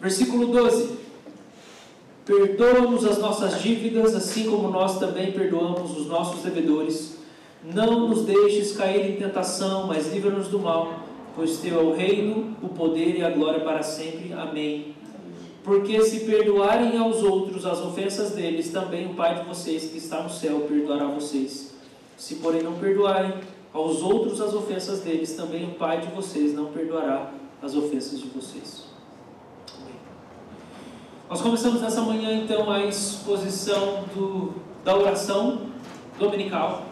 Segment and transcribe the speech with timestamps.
[0.00, 0.98] Versículo 12:
[2.24, 7.18] Perdoa-nos as nossas dívidas, assim como nós também perdoamos os nossos devedores.
[7.62, 11.00] Não nos deixes cair em tentação, mas livra-nos do mal,
[11.36, 14.32] pois teu é o reino, o poder e a glória para sempre.
[14.32, 14.94] Amém.
[15.62, 20.22] Porque se perdoarem aos outros as ofensas deles, também o Pai de vocês que está
[20.22, 21.74] no céu perdoará vocês.
[22.16, 23.34] Se, porém, não perdoarem
[23.72, 28.28] aos outros as ofensas deles, também o Pai de vocês não perdoará as ofensas de
[28.28, 28.89] vocês.
[31.30, 34.52] Nós começamos nessa manhã, então, a exposição do,
[34.84, 35.60] da oração
[36.18, 36.82] dominical.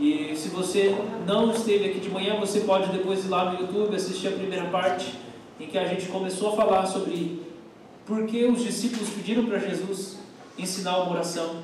[0.00, 3.94] E se você não esteve aqui de manhã, você pode depois ir lá no YouTube
[3.94, 5.14] assistir a primeira parte,
[5.60, 7.40] em que a gente começou a falar sobre
[8.04, 10.18] por que os discípulos pediram para Jesus
[10.58, 11.58] ensinar uma oração.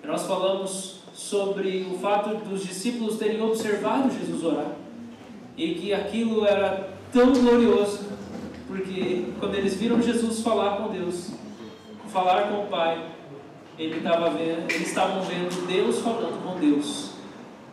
[0.00, 4.76] E nós falamos sobre o fato dos discípulos terem observado Jesus orar
[5.56, 7.98] e que aquilo era tão glorioso,
[8.68, 11.42] porque quando eles viram Jesus falar com Deus,
[12.14, 13.10] falar com o Pai,
[13.76, 17.10] ele estava vendo, eles estavam vendo Deus falando com Deus.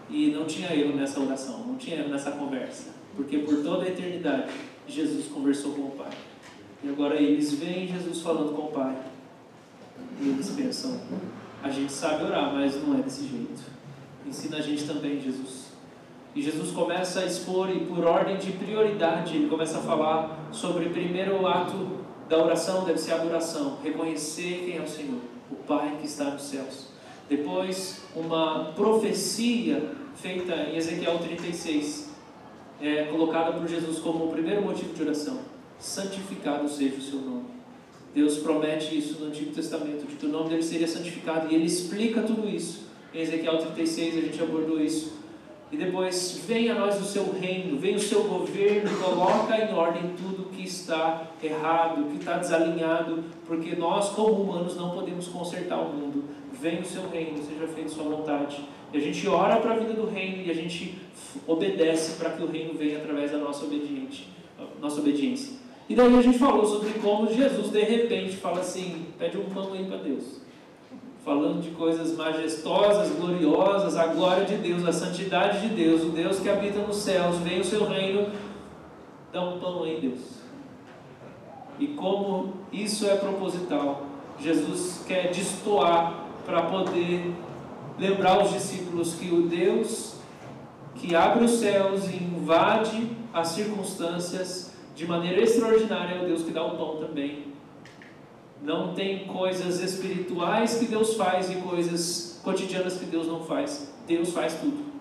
[0.09, 3.88] E não tinha erro nessa oração, não tinha erro nessa conversa, porque por toda a
[3.88, 4.52] eternidade
[4.88, 6.09] Jesus conversou com o Pai.
[6.83, 8.98] E agora eles veem Jesus falando com o Pai.
[10.20, 11.00] E eles pensam:
[11.61, 13.61] a gente sabe orar, mas não é desse jeito.
[14.26, 15.72] Ensina a gente também, Jesus.
[16.33, 20.86] E Jesus começa a expor, e por ordem de prioridade, ele começa a falar sobre
[20.86, 22.00] o primeiro ato
[22.31, 25.19] da oração, deve ser a adoração, reconhecer quem é o Senhor,
[25.51, 26.87] o Pai que está nos céus.
[27.29, 32.09] Depois, uma profecia feita em Ezequiel 36,
[32.79, 35.39] é, colocada por Jesus como o primeiro motivo de oração:
[35.77, 37.47] santificado seja o seu nome.
[38.15, 42.21] Deus promete isso no Antigo Testamento, que o nome dele seria santificado, e ele explica
[42.21, 42.87] tudo isso.
[43.13, 45.20] Em Ezequiel 36 a gente abordou isso.
[45.72, 50.14] E depois, venha a nós o seu reino, venha o seu governo, coloca em ordem
[50.17, 55.94] tudo que está errado, que está desalinhado, porque nós, como humanos, não podemos consertar o
[55.94, 56.25] mundo.
[56.52, 58.61] Venha o seu reino, seja feita sua vontade.
[58.94, 60.98] E a gente ora para a vida do reino e a gente
[61.48, 64.27] obedece para que o reino venha através da nossa, obediente,
[64.82, 65.53] nossa obediência.
[65.88, 69.71] E daí a gente falou sobre como Jesus de repente fala assim: pede um pão
[69.71, 70.42] aí para Deus
[71.23, 76.39] falando de coisas majestosas, gloriosas, a glória de Deus, a santidade de Deus, o Deus
[76.39, 78.27] que habita nos céus, vem o seu reino,
[79.32, 80.42] dá um pão em Deus.
[81.80, 84.04] E como isso é proposital,
[84.39, 87.33] Jesus quer destoar para poder
[87.99, 90.15] lembrar os discípulos que o Deus
[90.95, 96.52] que abre os céus e invade as circunstâncias de maneira extraordinária é o Deus que
[96.52, 97.51] dá o pão também
[98.64, 103.92] não tem coisas espirituais que Deus faz e coisas cotidianas que Deus não faz.
[104.08, 104.92] Deus faz tudo.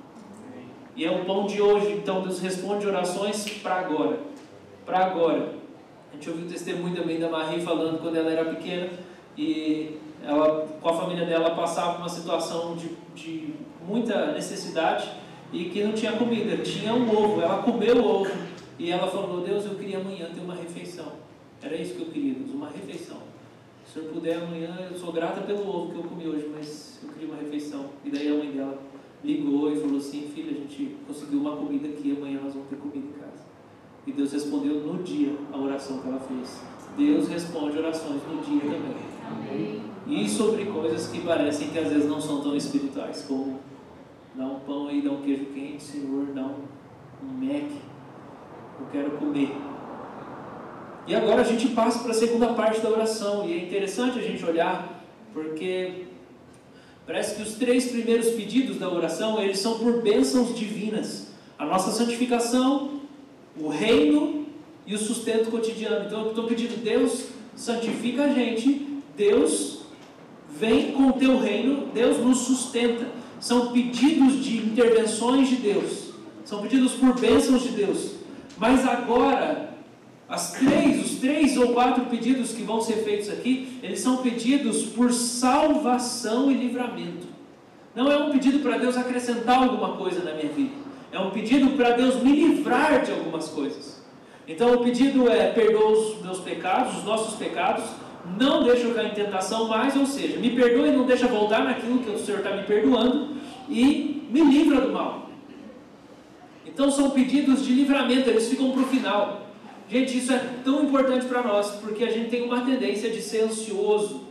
[0.97, 4.20] E é o pão de hoje, então Deus responde orações para agora.
[4.84, 5.54] Para agora.
[6.10, 8.88] A gente ouviu o testemunho também da Marie falando quando ela era pequena
[9.37, 13.54] e ela, com a família dela, passava uma situação de, de
[13.87, 15.09] muita necessidade
[15.53, 17.41] e que não tinha comida, tinha um ovo.
[17.41, 18.31] Ela comeu o ovo
[18.78, 21.12] e ela falou: Deus, eu queria amanhã ter uma refeição.
[21.62, 23.29] Era isso que eu queria, Deus, uma refeição.
[23.92, 27.08] Se eu puder amanhã, eu sou grata pelo ovo que eu comi hoje, mas eu
[27.08, 27.86] queria uma refeição.
[28.04, 28.78] E daí a mãe dela
[29.24, 32.76] ligou e falou assim: Filha, a gente conseguiu uma comida aqui, amanhã nós vamos ter
[32.76, 33.42] comida em casa.
[34.06, 36.60] E Deus respondeu no dia a oração que ela fez.
[36.96, 38.94] Deus responde orações no dia também.
[39.28, 39.82] Amém.
[40.06, 43.58] E sobre coisas que parecem que às vezes não são tão espirituais, como
[44.36, 46.62] dá um pão aí, dá um queijo quente, Senhor, dá um,
[47.24, 47.72] um Mac,
[48.78, 49.50] eu quero comer.
[51.10, 54.22] E agora a gente passa para a segunda parte da oração, e é interessante a
[54.22, 55.03] gente olhar,
[55.34, 56.04] porque
[57.04, 61.32] parece que os três primeiros pedidos da oração, eles são por bênçãos divinas.
[61.59, 63.00] A nossa santificação,
[63.60, 64.47] o reino
[64.87, 66.06] e o sustento cotidiano.
[66.06, 67.25] Então eu estou pedindo, Deus
[67.56, 69.81] santifica a gente, Deus
[70.49, 73.09] vem com o teu reino, Deus nos sustenta.
[73.41, 76.10] São pedidos de intervenções de Deus,
[76.44, 78.12] são pedidos por bênçãos de Deus.
[78.56, 79.69] Mas agora
[80.30, 84.84] as três, os três ou quatro pedidos que vão ser feitos aqui, eles são pedidos
[84.84, 87.26] por salvação e livramento.
[87.96, 90.70] Não é um pedido para Deus acrescentar alguma coisa na minha vida.
[91.10, 94.00] É um pedido para Deus me livrar de algumas coisas.
[94.46, 97.84] Então o pedido é: perdoa os meus pecados, os nossos pecados,
[98.38, 101.64] não deixa eu cair em tentação mais, ou seja, me perdoa e não deixa voltar
[101.64, 103.34] naquilo que o Senhor está me perdoando
[103.69, 105.28] e me livra do mal.
[106.64, 109.50] Então são pedidos de livramento, eles ficam para o final.
[109.90, 113.40] Gente, isso é tão importante para nós, porque a gente tem uma tendência de ser
[113.40, 114.28] ansioso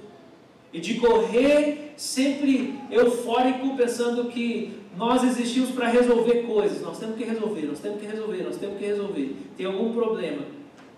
[0.71, 6.81] e de correr sempre eufórico, pensando que nós existimos para resolver coisas.
[6.81, 9.35] Nós temos que resolver, nós temos que resolver, nós temos que resolver.
[9.57, 10.43] Tem algum problema.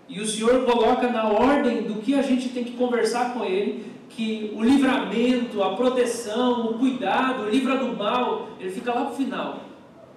[0.08, 3.84] E o Senhor coloca na ordem do que a gente tem que conversar com Ele,
[4.10, 9.12] que o livramento, a proteção, o cuidado, o livra do mal, ele fica lá para
[9.12, 9.60] o final.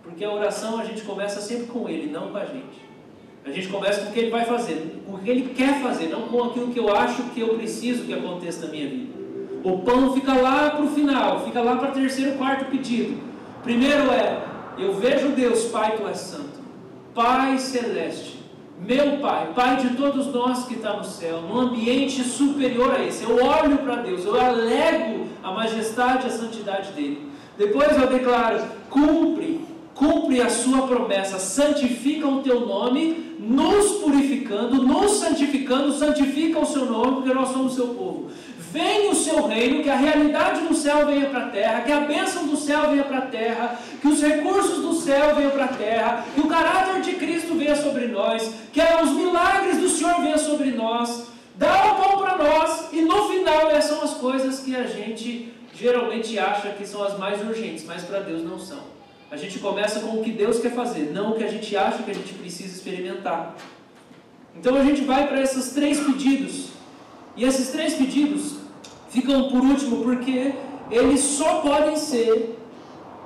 [0.04, 2.85] Porque a oração a gente começa sempre com Ele, não com a gente.
[3.46, 6.08] A gente começa com o que Ele vai fazer, com o que Ele quer fazer,
[6.08, 9.14] não com aquilo que eu acho que eu preciso que aconteça na minha vida.
[9.64, 13.22] O pão fica lá para o final, fica lá para o terceiro, quarto pedido.
[13.64, 14.44] Primeiro é,
[14.78, 16.60] eu vejo Deus, Pai, Tu és santo.
[17.14, 18.40] Pai celeste,
[18.80, 23.24] meu Pai, Pai de todos nós que está no céu, num ambiente superior a esse.
[23.24, 27.30] Eu olho para Deus, eu alego a majestade e a santidade dele.
[27.58, 29.62] Depois eu declaro: cumpre,
[29.96, 36.86] cumpre a sua promessa, santifica o teu nome, nos purificando, nos santificando, santifica o seu
[36.86, 38.30] nome, porque nós somos seu povo.
[38.72, 42.02] Venha o seu reino, que a realidade do céu venha para a terra, que a
[42.02, 45.70] bênção do céu venha para a terra, que os recursos do céu venham para a
[45.70, 50.38] terra, que o caráter de Cristo venha sobre nós, que os milagres do Senhor venham
[50.38, 51.28] sobre nós.
[51.56, 55.54] Dá o pão para nós, e no final essas são as coisas que a gente
[55.74, 58.96] geralmente acha que são as mais urgentes, mas para Deus não são.
[59.32, 62.04] A gente começa com o que Deus quer fazer, não o que a gente acha
[62.04, 63.56] que a gente precisa experimentar.
[64.56, 66.70] Então a gente vai para esses três pedidos.
[67.36, 68.58] E esses três pedidos
[69.10, 70.54] ficam por último porque
[70.92, 72.58] eles só podem ser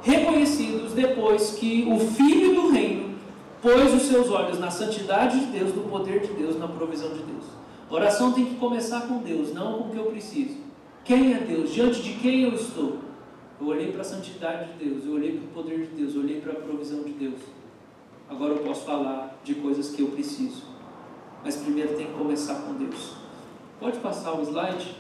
[0.02, 3.16] reconhecidos depois que o Filho do Reino
[3.62, 7.22] pôs os seus olhos na santidade de Deus, no poder de Deus, na provisão de
[7.22, 7.44] Deus.
[7.90, 10.56] A oração tem que começar com Deus, não com o que eu preciso.
[11.04, 11.74] Quem é Deus?
[11.74, 13.09] Diante de quem eu estou?
[13.60, 16.22] Eu olhei para a santidade de Deus, eu olhei para o poder de Deus, eu
[16.22, 17.42] olhei para a provisão de Deus.
[18.30, 20.64] Agora eu posso falar de coisas que eu preciso.
[21.44, 23.16] Mas primeiro tem que começar com Deus.
[23.80, 24.96] Pode passar o slide?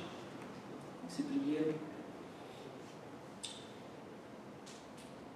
[1.07, 1.75] Esse primeiro.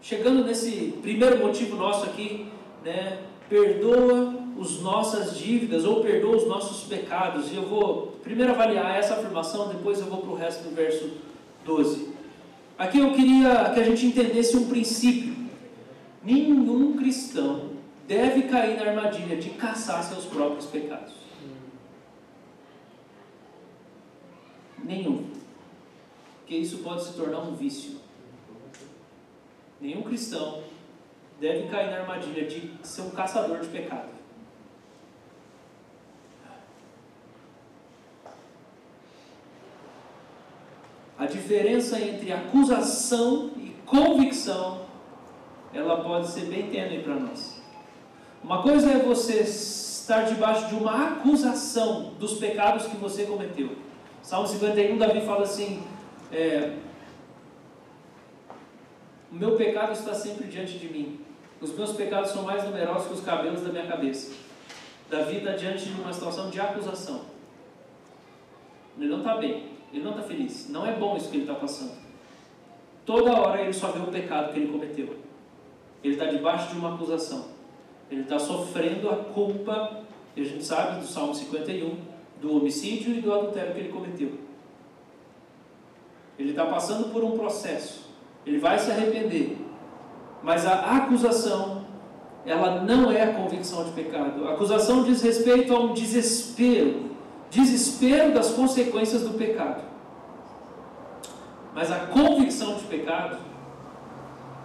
[0.02, 2.52] Chegando nesse primeiro motivo nosso aqui,
[2.84, 3.22] né?
[3.48, 7.52] Perdoa as nossas dívidas ou perdoa os nossos pecados.
[7.52, 11.12] E eu vou primeiro avaliar essa afirmação, depois eu vou para o resto do verso
[11.66, 12.13] 12.
[12.78, 15.36] Aqui eu queria que a gente entendesse um princípio.
[16.24, 17.72] Nenhum cristão
[18.08, 21.14] deve cair na armadilha de caçar seus próprios pecados.
[24.84, 25.30] Nenhum.
[26.40, 27.98] Porque isso pode se tornar um vício.
[29.80, 30.64] Nenhum cristão
[31.40, 34.10] deve cair na armadilha de ser um caçador de pecado.
[41.24, 44.82] A diferença entre acusação e convicção,
[45.74, 47.64] ela pode ser bem tênue para nós.
[48.44, 53.70] Uma coisa é você estar debaixo de uma acusação dos pecados que você cometeu.
[54.22, 55.82] Salmo 51, Davi fala assim:
[56.30, 56.74] é,
[59.32, 61.22] O meu pecado está sempre diante de mim.
[61.62, 64.34] Os meus pecados são mais numerosos que os cabelos da minha cabeça.
[65.10, 67.22] Davi está diante de uma situação de acusação.
[68.98, 70.68] Ele não está bem, ele não está feliz.
[70.70, 71.94] Não é bom isso que ele está passando.
[73.06, 75.16] Toda hora ele só vê o pecado que ele cometeu.
[76.04, 77.46] Ele está debaixo de uma acusação.
[78.10, 80.04] Ele está sofrendo a culpa,
[80.36, 81.96] e a gente sabe do Salmo 51,
[82.42, 84.32] do homicídio e do adultério que ele cometeu.
[86.38, 88.10] Ele está passando por um processo.
[88.46, 89.58] Ele vai se arrepender.
[90.42, 91.86] Mas a acusação,
[92.46, 94.48] ela não é a convicção de pecado.
[94.48, 97.12] A acusação diz respeito a um desespero.
[97.50, 99.93] Desespero das consequências do pecado.
[101.74, 103.38] Mas a convicção de pecado,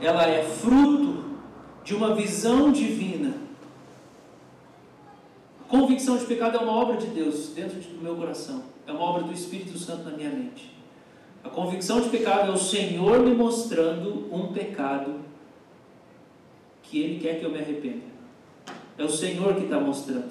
[0.00, 1.24] ela é fruto
[1.82, 3.34] de uma visão divina.
[5.62, 8.62] A convicção de pecado é uma obra de Deus dentro do meu coração.
[8.86, 10.74] É uma obra do Espírito Santo na minha mente.
[11.42, 15.20] A convicção de pecado é o Senhor me mostrando um pecado
[16.82, 18.04] que Ele quer que eu me arrependa.
[18.96, 20.30] É o Senhor que está mostrando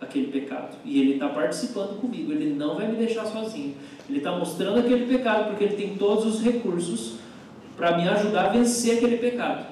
[0.00, 0.76] aquele pecado.
[0.84, 2.32] E Ele está participando comigo.
[2.32, 3.74] Ele não vai me deixar sozinho.
[4.08, 7.16] Ele está mostrando aquele pecado porque Ele tem todos os recursos
[7.76, 9.66] para me ajudar a vencer aquele pecado.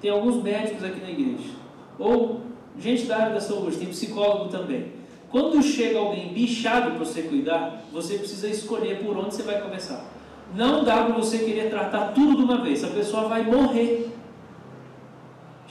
[0.00, 1.50] Tem alguns médicos aqui na igreja.
[1.98, 2.40] Ou
[2.78, 4.92] gente da área da saúde, tem psicólogo também.
[5.30, 10.04] Quando chega alguém bichado para você cuidar, você precisa escolher por onde você vai começar.
[10.54, 14.13] Não dá para você querer tratar tudo de uma vez, a pessoa vai morrer.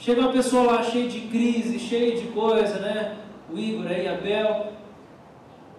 [0.04, 3.16] Chega uma pessoa lá cheia de crise, cheia de coisa, né?
[3.50, 4.74] O Igor aí, a Bel.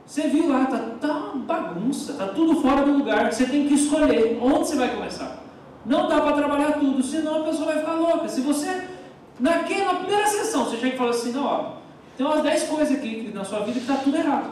[0.03, 3.31] Você viu lá, tá, tá uma bagunça, tá tudo fora do lugar.
[3.31, 5.43] Você tem que escolher onde você vai começar.
[5.85, 8.27] Não dá para trabalhar tudo, senão a pessoa vai ficar louca.
[8.27, 8.87] Se você,
[9.39, 11.73] naquela primeira sessão, você chega e fala assim, não, ó,
[12.17, 14.49] tem umas 10 coisas aqui na sua vida que está tudo errado.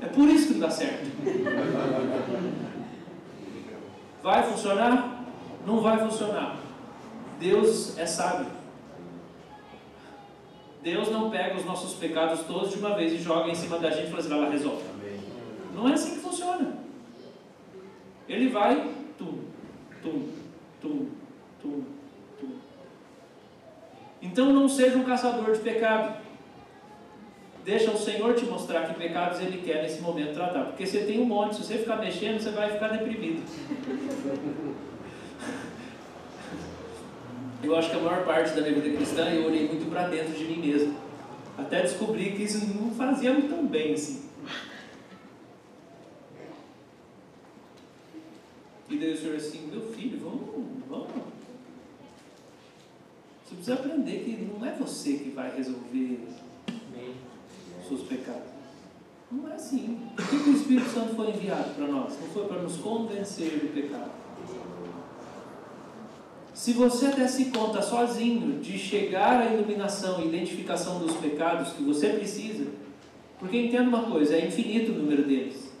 [0.00, 1.08] É por isso que não dá certo.
[4.20, 5.26] Vai funcionar?
[5.64, 6.56] Não vai funcionar.
[7.38, 8.58] Deus é sábio.
[10.82, 13.90] Deus não pega os nossos pecados todos de uma vez e joga em cima da
[13.90, 14.82] gente e fala assim, vai lá, resolve.
[15.74, 16.78] Não é assim que funciona.
[18.28, 19.40] Ele vai, tum,
[20.02, 20.28] tum,
[20.80, 21.08] tum,
[21.60, 21.84] tum,
[22.38, 22.52] tum.
[24.22, 26.20] Então não seja um caçador de pecado.
[27.64, 30.64] Deixa o Senhor te mostrar que pecados Ele quer nesse momento tratar.
[30.64, 33.42] Porque você tem um monte, se você ficar mexendo, você vai ficar deprimido.
[37.70, 40.32] Eu acho que a maior parte da minha vida cristã eu olhei muito para dentro
[40.32, 40.96] de mim mesmo.
[41.56, 44.28] Até descobri que isso não fazia tão bem assim.
[48.88, 51.10] E daí o Senhor assim, meu filho, vamos, vamos.
[53.44, 56.26] Você precisa aprender que não é você que vai resolver
[57.80, 58.50] os seus pecados.
[59.30, 60.10] Não é assim.
[60.16, 62.18] Por que, que o Espírito Santo foi enviado para nós?
[62.20, 64.19] Não foi para nos convencer do pecado.
[66.60, 71.82] Se você até se conta sozinho de chegar à iluminação e identificação dos pecados que
[71.82, 72.66] você precisa,
[73.38, 75.72] porque entenda uma coisa, é infinito o número deles.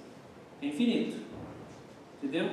[0.62, 1.16] É infinito.
[2.16, 2.48] Entendeu?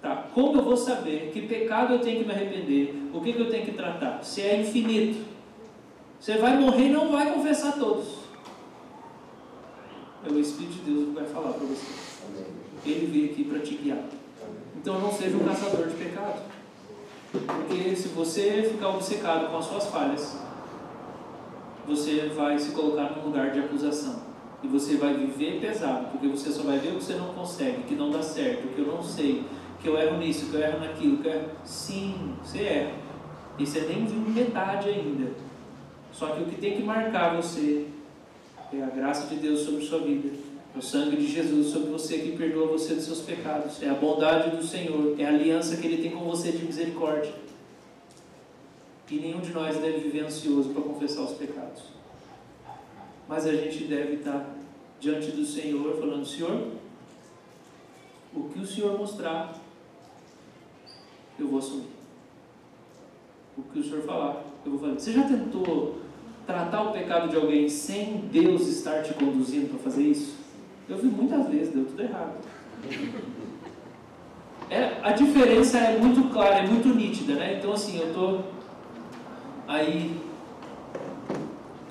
[0.00, 2.94] Tá, como eu vou saber que pecado eu tenho que me arrepender?
[3.12, 4.22] O que, que eu tenho que tratar?
[4.22, 5.24] Se é infinito.
[6.20, 8.06] Você vai morrer e não vai confessar todos.
[10.24, 11.84] É o Espírito de Deus que vai falar para você.
[12.86, 14.23] Ele veio aqui para te guiar.
[14.84, 16.42] Então não seja um caçador de pecado.
[17.32, 20.38] Porque se você ficar obcecado com as suas falhas,
[21.86, 24.16] você vai se colocar num lugar de acusação.
[24.62, 27.84] E você vai viver pesado, porque você só vai ver o que você não consegue,
[27.84, 29.44] que não dá certo, que eu não sei,
[29.80, 31.48] que eu erro nisso, que eu erro naquilo, que erro...
[31.64, 32.92] Sim, você erra.
[33.58, 35.30] E você nem viu metade ainda.
[36.12, 37.86] Só que o que tem que marcar você
[38.70, 40.43] é a graça de Deus sobre sua vida
[40.74, 43.80] é o sangue de Jesus sobre você que perdoa você dos seus pecados.
[43.80, 45.14] É a bondade do Senhor.
[45.20, 47.32] É a aliança que Ele tem com você de misericórdia.
[49.08, 51.82] E nenhum de nós deve viver ansioso para confessar os pecados.
[53.28, 54.56] Mas a gente deve estar
[54.98, 56.72] diante do Senhor falando: Senhor,
[58.34, 59.56] o que o Senhor mostrar,
[61.38, 61.86] eu vou assumir.
[63.56, 64.98] O que o Senhor falar, eu vou fazer.
[64.98, 66.00] Você já tentou
[66.44, 70.43] tratar o pecado de alguém sem Deus estar te conduzindo para fazer isso?
[70.88, 72.34] Eu vi muitas vezes, deu tudo errado.
[74.70, 77.58] É, a diferença é muito clara, é muito nítida, né?
[77.58, 78.40] Então assim, eu tô
[79.66, 80.20] aí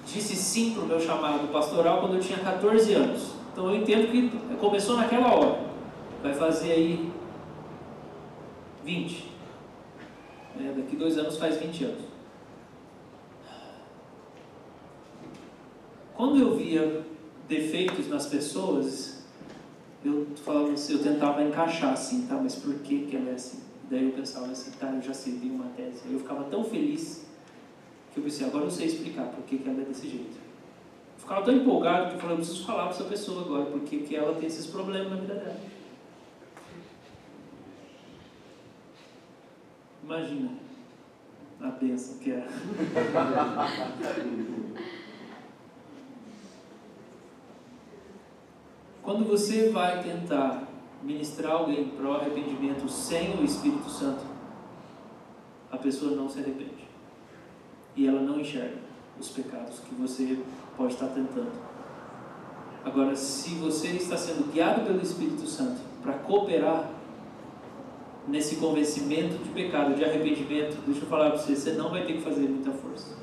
[0.05, 3.33] disse sim para o meu chamado pastoral quando eu tinha 14 anos.
[3.51, 5.59] Então eu entendo que começou naquela hora.
[6.21, 7.11] Vai fazer aí
[8.83, 9.31] 20.
[10.55, 10.73] Né?
[10.75, 12.01] Daqui dois anos faz 20 anos.
[16.15, 17.03] Quando eu via
[17.47, 19.23] defeitos nas pessoas,
[20.03, 22.35] eu falava assim, eu tentava encaixar assim, tá?
[22.35, 23.59] Mas por que que ela é assim?
[23.89, 26.01] Daí eu pensava assim, tá, eu já sei, uma tese.
[26.11, 27.25] Eu ficava tão feliz
[28.13, 30.37] que eu pensei, agora eu sei explicar por que que ela é desse jeito.
[31.15, 33.99] Eu ficava tão empolgado que eu falei, eu preciso falar para essa pessoa agora, porque
[33.99, 35.59] que ela tem esses problemas na vida dela.
[40.03, 40.51] Imagina
[41.61, 42.45] a bênção que é.
[49.13, 50.67] Quando você vai tentar
[51.03, 54.23] ministrar alguém para o arrependimento sem o Espírito Santo,
[55.71, 56.87] a pessoa não se arrepende.
[57.95, 58.77] E ela não enxerga
[59.19, 60.39] os pecados que você
[60.75, 61.51] pode estar tentando.
[62.83, 66.89] Agora, se você está sendo guiado pelo Espírito Santo para cooperar
[68.27, 72.13] nesse convencimento de pecado, de arrependimento, deixa eu falar para você, você não vai ter
[72.13, 73.15] que fazer muita força.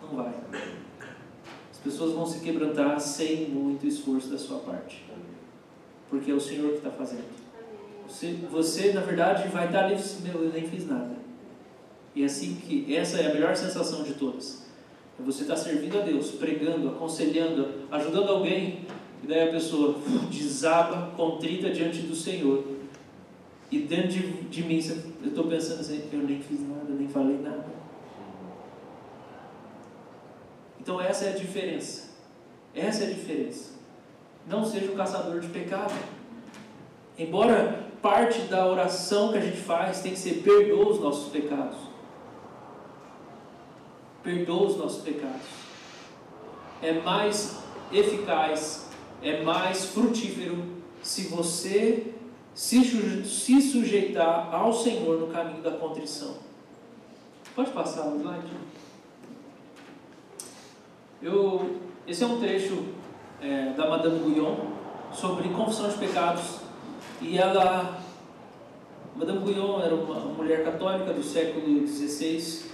[0.00, 0.32] Não vai.
[1.86, 5.06] As pessoas vão se quebrantar sem muito esforço da sua parte
[6.08, 7.24] porque é o Senhor que está fazendo.
[8.08, 11.16] Você, você, na verdade, vai estar ali, meu, eu nem fiz nada.
[12.14, 14.64] E é assim que, essa é a melhor sensação de todas.
[15.18, 18.86] É você estar servindo a Deus, pregando, aconselhando, ajudando alguém,
[19.22, 19.96] e daí a pessoa
[20.30, 22.64] desaba, contrita diante do Senhor.
[23.70, 24.80] E dentro de, de mim,
[25.22, 27.75] eu estou pensando assim, eu nem fiz nada, nem falei nada.
[30.86, 32.10] Então essa é a diferença.
[32.72, 33.76] Essa é a diferença
[34.46, 35.94] não seja um caçador de pecado.
[37.18, 41.76] Embora parte da oração que a gente faz tem que ser perdoa os nossos pecados.
[44.22, 45.46] Perdoa os nossos pecados.
[46.82, 47.58] É mais
[47.92, 48.88] eficaz,
[49.22, 50.62] é mais frutífero
[51.02, 52.12] se você
[52.54, 56.36] se, se sujeitar ao Senhor no caminho da contrição.
[57.54, 58.65] Pode passar o slide?
[61.22, 62.84] Eu, esse é um trecho
[63.40, 64.54] é, da Madame Guyon
[65.12, 66.60] sobre confissão de pecados.
[67.22, 68.00] E ela,
[69.14, 72.66] Madame Guyon era uma mulher católica do século XVI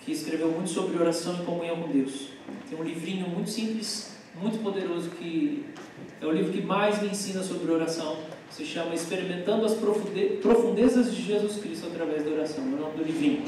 [0.00, 2.28] que escreveu muito sobre oração e comunhão com Deus.
[2.68, 5.66] Tem um livrinho muito simples, muito poderoso, que
[6.20, 8.16] é o livro que mais me ensina sobre oração.
[8.50, 12.64] Se chama Experimentando as Profundezas de Jesus Cristo através da oração.
[12.64, 13.42] É o nome do livrinho.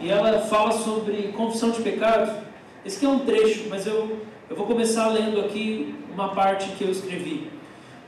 [0.00, 2.45] E ela fala sobre confissão de pecado.
[2.86, 4.16] Esse aqui é um trecho, mas eu,
[4.48, 7.50] eu vou começar lendo aqui uma parte que eu escrevi.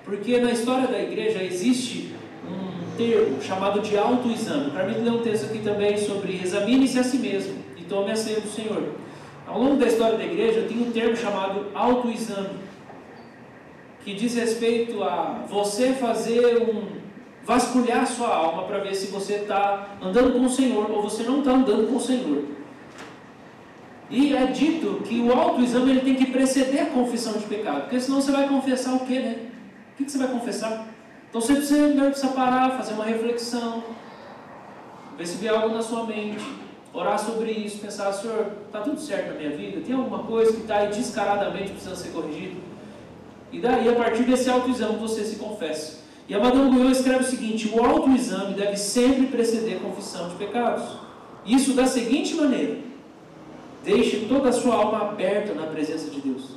[0.05, 2.15] Porque na história da igreja existe
[2.49, 4.71] um termo chamado de autoexame.
[4.71, 8.17] Para mim, ler um texto aqui também sobre examine-se a si mesmo e tome a
[8.17, 8.95] ceia do Senhor.
[9.49, 12.51] Ao longo da história da igreja, tem um termo chamado autoexame,
[14.05, 16.99] que diz respeito a você fazer um
[17.45, 21.41] vasculhar sua alma para ver se você está andando com o Senhor ou você não
[21.41, 22.58] está andando com o Senhor.
[24.11, 28.01] E é dito que o autoexame ele tem que preceder a confissão de pecado, porque
[28.01, 29.39] senão você vai confessar o quê, né?
[29.93, 30.87] O que, você vai confessar?
[31.29, 33.85] Então você precisa, precisa parar, fazer uma reflexão,
[35.17, 36.43] ver se vê algo na sua mente,
[36.93, 39.83] orar sobre isso, pensar, Senhor, está tudo certo na minha vida?
[39.83, 42.57] Tem alguma coisa que está aí descaradamente precisando ser corrigido?
[43.53, 45.99] E daí, a partir desse autoexame, você se confessa.
[46.29, 50.37] E a Madame Guion escreve o seguinte: o autoexame deve sempre preceder a confissão de
[50.37, 50.85] pecados.
[51.45, 52.88] Isso da seguinte maneira:
[53.85, 56.57] deixe toda a sua alma aberta na presença de Deus.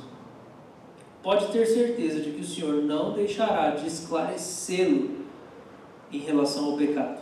[1.22, 5.10] Pode ter certeza de que o Senhor não deixará de esclarecê-lo
[6.12, 7.20] em relação ao pecado.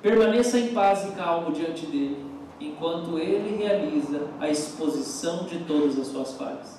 [0.00, 2.24] Permaneça em paz e calmo diante dele,
[2.60, 6.78] enquanto ele realiza a exposição de todas as suas falhas.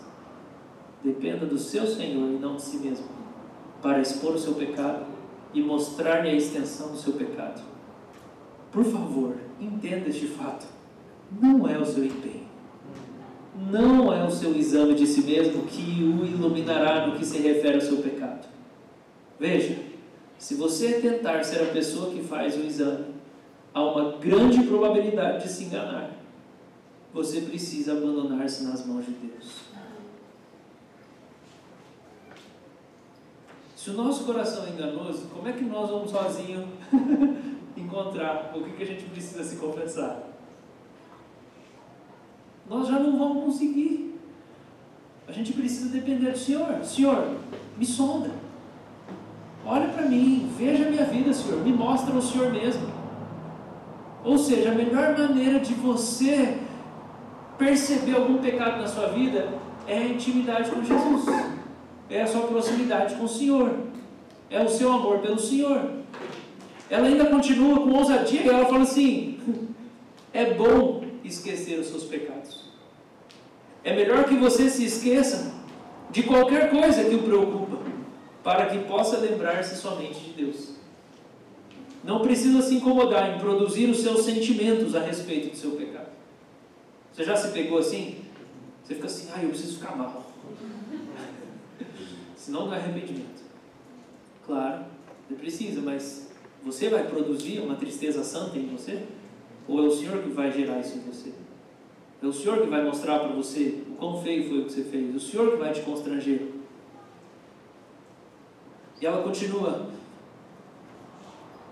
[1.04, 3.08] Dependa do seu Senhor e não de si mesmo,
[3.82, 5.06] para expor o seu pecado
[5.54, 7.62] e mostrar-lhe a extensão do seu pecado.
[8.72, 10.79] Por favor, entenda este fato.
[11.32, 12.48] Não é o seu empenho,
[13.72, 17.76] não é o seu exame de si mesmo que o iluminará no que se refere
[17.76, 18.48] ao seu pecado.
[19.40, 19.78] Veja,
[20.38, 23.06] se você tentar ser a pessoa que faz o exame,
[23.74, 26.12] há uma grande probabilidade de se enganar.
[27.14, 29.70] Você precisa abandonar-se nas mãos de Deus.
[33.76, 36.66] Se o nosso coração é enganoso, como é que nós vamos sozinhos
[37.76, 40.29] encontrar o que, que a gente precisa se confessar?
[42.70, 44.16] Nós já não vamos conseguir.
[45.28, 46.84] A gente precisa depender do Senhor.
[46.84, 47.36] Senhor,
[47.78, 48.30] me sonda.
[49.66, 51.62] Olha para mim, veja a minha vida, Senhor.
[51.64, 52.88] Me mostra o Senhor mesmo.
[54.24, 56.58] Ou seja, a melhor maneira de você
[57.58, 59.50] perceber algum pecado na sua vida
[59.88, 61.26] é a intimidade com Jesus
[62.10, 63.72] é a sua proximidade com o Senhor,
[64.50, 65.92] é o seu amor pelo Senhor.
[66.90, 69.40] Ela ainda continua com ousadia e ela fala assim:
[70.34, 72.59] é bom esquecer os seus pecados.
[73.84, 75.54] É melhor que você se esqueça
[76.12, 77.80] de qualquer coisa que o preocupa,
[78.44, 80.76] para que possa lembrar-se somente de Deus.
[82.04, 86.10] Não precisa se incomodar em produzir os seus sentimentos a respeito do seu pecado.
[87.14, 88.24] Você já se pegou assim?
[88.84, 90.26] Você fica assim, ah, eu preciso ficar mal
[92.36, 93.44] senão não é arrependimento.
[94.46, 94.86] Claro,
[95.28, 96.30] você precisa, mas
[96.64, 99.04] você vai produzir uma tristeza santa em você?
[99.68, 101.32] Ou é o Senhor que vai gerar isso em você?
[102.22, 104.84] É o Senhor que vai mostrar para você o quão feio foi o que você
[104.84, 105.16] fez?
[105.16, 106.48] O Senhor que vai te constranger?
[109.02, 109.88] E ela continua.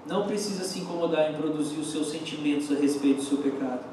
[0.06, 3.84] Não precisa se incomodar em produzir os seus sentimentos a respeito do seu pecado.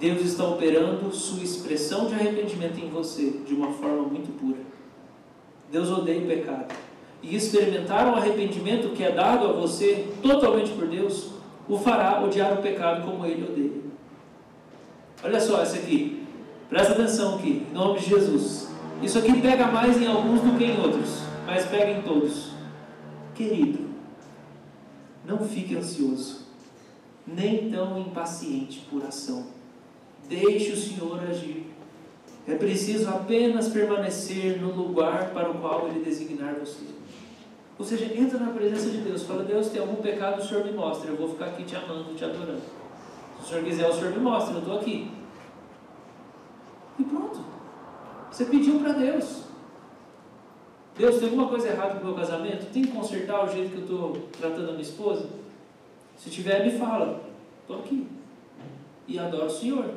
[0.00, 4.60] Deus está operando sua expressão de arrependimento em você de uma forma muito pura.
[5.70, 6.74] Deus odeia o pecado.
[7.22, 11.32] E experimentar um arrependimento que é dado a você totalmente por Deus,
[11.68, 13.87] o fará odiar o pecado como ele odeia.
[15.22, 16.26] Olha só essa aqui.
[16.68, 18.68] Presta atenção aqui, em nome de Jesus.
[19.02, 22.50] Isso aqui pega mais em alguns do que em outros, mas pega em todos.
[23.34, 23.88] Querido,
[25.24, 26.46] não fique ansioso,
[27.26, 29.46] nem tão impaciente por ação.
[30.28, 31.66] Deixe o Senhor agir.
[32.46, 36.84] É preciso apenas permanecer no lugar para o qual Ele designar você.
[37.78, 39.22] Ou seja, entra na presença de Deus.
[39.22, 41.10] Fala, Deus, tem algum pecado, o Senhor me mostra.
[41.10, 42.62] Eu vou ficar aqui te amando, te adorando.
[43.38, 44.54] Se o Senhor quiser, o Senhor me mostra.
[44.54, 45.10] Eu estou aqui.
[46.98, 47.44] E pronto.
[48.30, 49.44] Você pediu para Deus.
[50.96, 52.72] Deus, tem alguma coisa errada com o meu casamento?
[52.72, 55.28] Tem que consertar o jeito que eu estou tratando a minha esposa?
[56.16, 57.20] Se tiver, me fala.
[57.62, 58.08] Estou aqui.
[59.06, 59.94] E adoro o Senhor.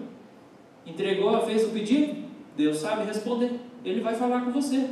[0.86, 2.24] Entregou, fez o pedido?
[2.56, 3.60] Deus sabe responder.
[3.84, 4.90] Ele vai falar com você.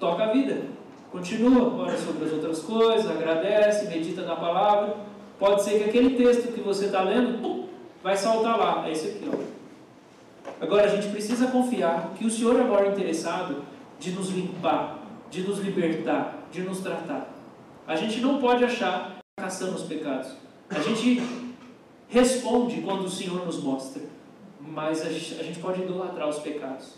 [0.00, 0.62] Toca a vida.
[1.10, 4.96] Continua, ora sobre as outras coisas, agradece, medita na palavra.
[5.38, 7.68] Pode ser que aquele texto que você está lendo, pum,
[8.02, 8.88] vai saltar lá.
[8.88, 9.58] É esse aqui, ó.
[10.60, 13.62] Agora a gente precisa confiar que o Senhor é o maior interessado
[14.00, 17.32] de nos limpar, de nos libertar, de nos tratar.
[17.86, 20.32] A gente não pode achar que caçamos pecados.
[20.70, 21.22] A gente
[22.08, 24.02] responde quando o Senhor nos mostra,
[24.60, 26.94] mas a gente pode idolatrar os pecados.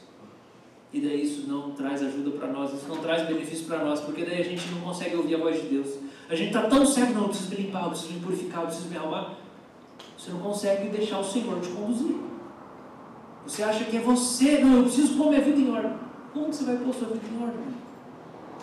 [0.93, 4.25] E daí isso não traz ajuda para nós, isso não traz benefício para nós, porque
[4.25, 5.99] daí a gente não consegue ouvir a voz de Deus.
[6.31, 8.67] A gente está tão cego, não, eu preciso me limpar, eu preciso me purificar, eu
[8.69, 9.35] preciso me arrumar.
[10.17, 12.17] Você não consegue deixar o Senhor te conduzir.
[13.45, 15.93] Você acha que é você, não, eu preciso pôr minha vida em ordem.
[16.33, 17.61] Como você vai pôr sua vida em ordem?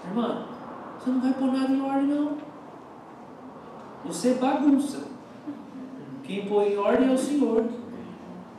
[0.08, 0.46] Irmã,
[0.98, 2.38] você não vai pôr nada em ordem, não.
[4.06, 5.04] Você bagunça.
[6.24, 7.66] Quem põe em ordem é o Senhor.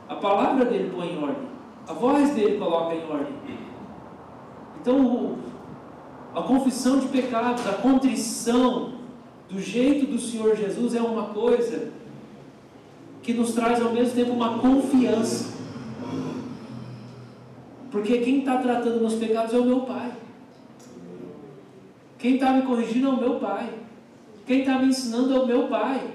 [0.07, 1.49] A palavra dele põe em ordem.
[1.87, 3.33] A voz dele coloca em ordem.
[4.79, 5.35] Então,
[6.35, 8.98] a confissão de pecados, a contrição
[9.49, 11.91] do jeito do Senhor Jesus é uma coisa
[13.23, 15.57] que nos traz ao mesmo tempo uma confiança.
[17.91, 20.11] Porque quem está tratando meus pecados é o meu Pai.
[22.19, 23.69] Quem está me corrigindo é o meu Pai.
[24.45, 26.07] Quem está me ensinando é o meu Pai.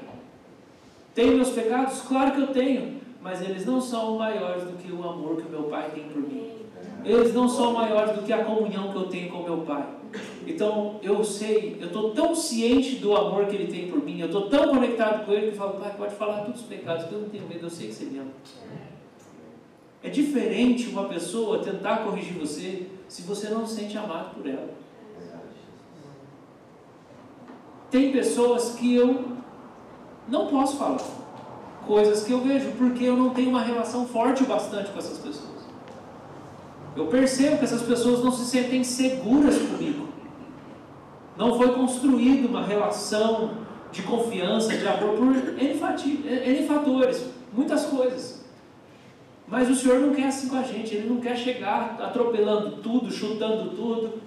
[1.15, 2.01] Tenho meus pecados?
[2.03, 3.01] Claro que eu tenho.
[3.21, 6.23] Mas eles não são maiores do que o amor que o meu Pai tem por
[6.23, 6.51] mim.
[7.05, 9.85] Eles não são maiores do que a comunhão que eu tenho com o meu Pai.
[10.47, 14.27] Então eu sei, eu estou tão ciente do amor que Ele tem por mim, eu
[14.27, 17.13] estou tão conectado com Ele que eu falo, Pai, pode falar todos os pecados, que
[17.13, 18.31] eu não tenho medo, eu sei que você me ama.
[20.03, 24.69] É diferente uma pessoa tentar corrigir você se você não se sente amado por ela.
[27.91, 29.25] Tem pessoas que eu
[30.29, 30.99] não posso falar
[31.87, 35.19] coisas que eu vejo, porque eu não tenho uma relação forte o bastante com essas
[35.19, 35.54] pessoas.
[36.97, 40.09] Eu percebo que essas pessoas não se sentem seguras comigo.
[41.37, 48.45] Não foi construída uma relação de confiança, de amor por N fatores, muitas coisas.
[49.47, 53.11] Mas o Senhor não quer assim com a gente, Ele não quer chegar atropelando tudo,
[53.11, 54.23] chutando tudo.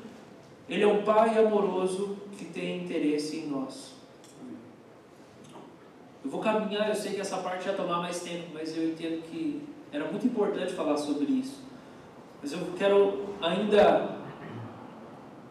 [0.69, 3.95] Ele é um Pai amoroso que tem interesse em nós.
[6.23, 9.23] Eu vou caminhar, eu sei que essa parte ia tomar mais tempo, mas eu entendo
[9.23, 11.66] que era muito importante falar sobre isso.
[12.41, 14.17] Mas eu quero ainda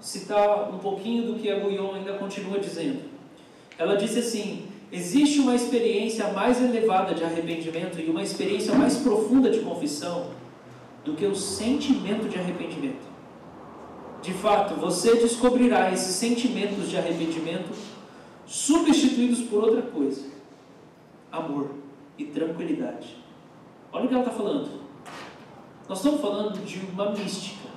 [0.01, 3.03] citar um pouquinho do que a Guion ainda continua dizendo.
[3.79, 9.51] Ela disse assim: existe uma experiência mais elevada de arrependimento e uma experiência mais profunda
[9.51, 10.31] de confissão
[11.05, 13.07] do que o sentimento de arrependimento.
[14.23, 17.71] De fato, você descobrirá esses sentimentos de arrependimento
[18.47, 20.25] substituídos por outra coisa:
[21.31, 21.71] amor
[22.19, 23.17] e tranquilidade.
[23.93, 24.86] Olha o que ela está falando.
[25.89, 27.69] Nós estamos falando de uma mística.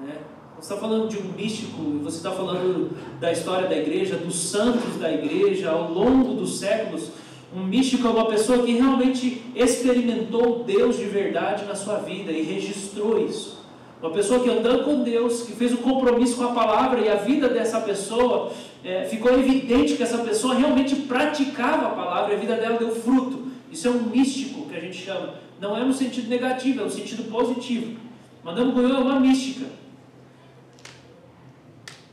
[0.00, 0.18] Né?
[0.58, 4.36] Você está falando de um místico, e você está falando da história da igreja, dos
[4.36, 7.10] santos da igreja, ao longo dos séculos.
[7.54, 12.42] Um místico é uma pessoa que realmente experimentou Deus de verdade na sua vida e
[12.42, 13.58] registrou isso.
[14.00, 17.16] Uma pessoa que andando com Deus, que fez um compromisso com a palavra e a
[17.16, 18.52] vida dessa pessoa,
[18.84, 22.94] é, ficou evidente que essa pessoa realmente praticava a palavra e a vida dela deu
[22.94, 23.50] fruto.
[23.70, 25.34] Isso é um místico que a gente chama.
[25.60, 28.00] Não é no sentido negativo, é no sentido positivo.
[28.42, 29.66] Madame Guyon é uma mística.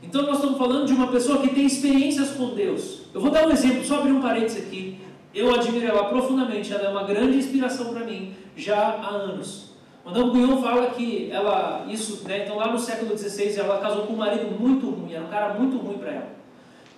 [0.02, 3.02] Então nós estamos falando de uma pessoa que tem experiências com Deus.
[3.14, 5.00] Eu vou dar um exemplo, só abrir um parênteses aqui.
[5.34, 9.72] Eu admiro ela profundamente, ela é uma grande inspiração para mim, já há anos.
[10.04, 14.14] Madame Guyon fala que ela, isso, né, então lá no século XVI, ela casou com
[14.14, 16.28] um marido muito ruim, era um cara muito ruim para ela.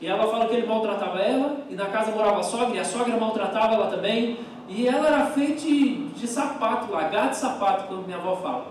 [0.00, 2.84] E ela fala que ele maltratava ela, e na casa morava a sogra, e a
[2.84, 4.38] sogra maltratava ela também,
[4.70, 8.68] e ela era feita de, de sapato lá, gato de sapato, como minha avó fala.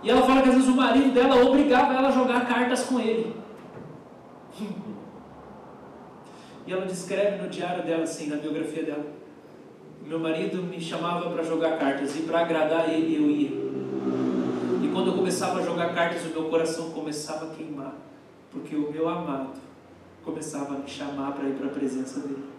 [0.00, 3.00] E ela fala que às vezes o marido dela obrigava ela a jogar cartas com
[3.00, 3.34] ele.
[6.64, 9.04] E ela descreve no diário dela, assim, na biografia dela.
[10.06, 13.50] Meu marido me chamava para jogar cartas e para agradar ele eu ia.
[14.84, 17.94] E quando eu começava a jogar cartas, o meu coração começava a queimar,
[18.52, 19.58] porque o meu amado
[20.24, 22.51] começava a me chamar para ir para a presença dele.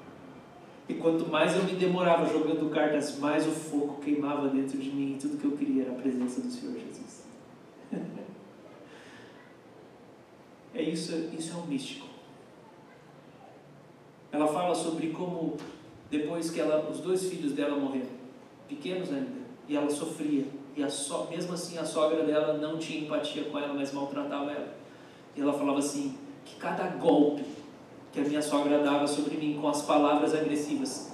[0.88, 5.14] E quanto mais eu me demorava jogando cartas, mais o fogo queimava dentro de mim
[5.14, 7.24] e tudo que eu queria era a presença do Senhor Jesus.
[10.76, 12.08] é isso, isso é um místico.
[14.32, 15.56] Ela fala sobre como
[16.10, 18.10] depois que ela, os dois filhos dela morreram,
[18.68, 23.04] pequenos ainda, e ela sofria, e a so, mesmo assim a sogra dela não tinha
[23.04, 24.76] empatia com ela, mas maltratava ela.
[25.36, 27.44] E ela falava assim, que cada golpe
[28.14, 31.12] que a minha sogra dava sobre mim com as palavras agressivas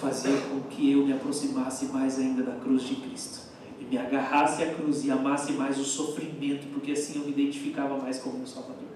[0.00, 4.62] fazia com que eu me aproximasse mais ainda da cruz de Cristo e me agarrasse
[4.62, 8.46] à cruz e amasse mais o sofrimento, porque assim eu me identificava mais com meu
[8.46, 8.88] Salvador.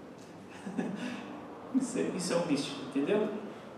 [1.78, 3.28] isso, é, isso é um místico, entendeu?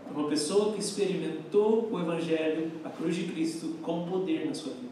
[0.09, 4.87] Uma pessoa que experimentou o Evangelho, a cruz de Cristo, com poder na sua vida.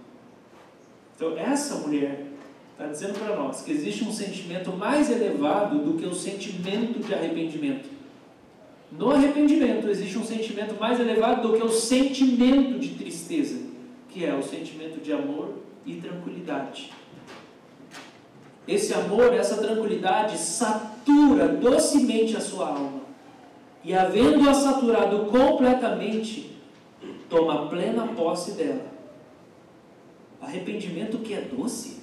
[1.15, 2.27] Então, essa mulher
[2.73, 7.13] está dizendo para nós que existe um sentimento mais elevado do que o sentimento de
[7.13, 7.94] arrependimento
[8.97, 13.59] No arrependimento existe um sentimento mais elevado do que o sentimento de tristeza,
[14.09, 15.55] que é o sentimento de amor
[15.85, 16.91] e tranquilidade.
[18.67, 23.01] Esse amor, essa tranquilidade satura docemente a sua alma.
[23.83, 26.57] E havendo-a saturado completamente,
[27.29, 28.85] toma plena posse dela.
[30.41, 31.99] Arrependimento que é doce.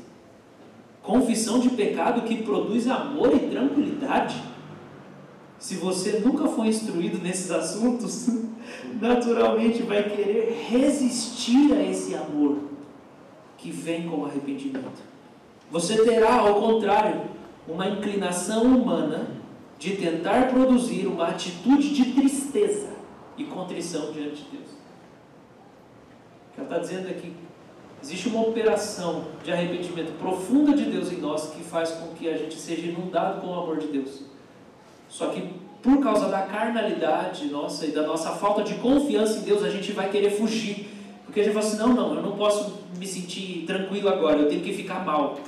[1.03, 4.52] Confissão de pecado que produz amor e tranquilidade.
[5.63, 8.27] Se você nunca foi instruído nesses assuntos,
[9.01, 12.65] naturalmente vai querer resistir a esse amor
[13.57, 15.01] que vem com o arrependimento.
[15.71, 17.21] Você terá, ao contrário,
[17.69, 19.29] uma inclinação humana
[19.79, 22.89] de tentar produzir uma atitude de tristeza
[23.39, 24.71] e contrição diante de Deus.
[26.51, 27.33] O que ela está dizendo é que
[28.03, 32.37] existe uma operação de arrependimento profunda de Deus em nós que faz com que a
[32.37, 34.32] gente seja inundado com o amor de Deus.
[35.13, 35.43] Só que
[35.83, 39.93] por causa da carnalidade nossa e da nossa falta de confiança em Deus, a gente
[39.93, 40.89] vai querer fugir.
[41.27, 44.49] Porque a gente fala assim: não, não, eu não posso me sentir tranquilo agora, eu
[44.49, 45.39] tenho que ficar mal.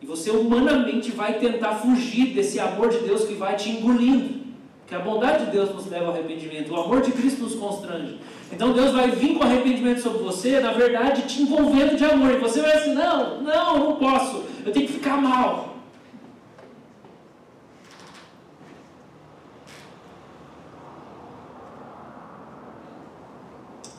[0.00, 4.40] E você humanamente vai tentar fugir desse amor de Deus que vai te engolindo.
[4.86, 8.18] Que a bondade de Deus nos leva ao arrependimento, o amor de Cristo nos constrange.
[8.52, 12.30] Então Deus vai vir com arrependimento sobre você, na verdade, te envolvendo de amor.
[12.30, 15.79] E você vai assim: não, não, não posso, eu tenho que ficar mal.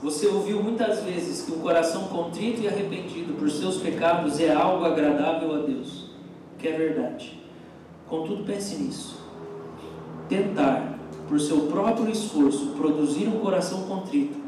[0.02, 4.84] Você ouviu muitas vezes que o coração contrito e arrependido por seus pecados é algo
[4.84, 6.10] agradável a Deus,
[6.58, 7.40] que é verdade.
[8.08, 9.20] Contudo, pense nisso.
[10.28, 14.40] Tentar, por seu próprio esforço, produzir um coração contrito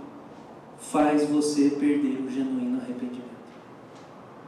[0.80, 3.24] faz você perder o genuíno arrependimento.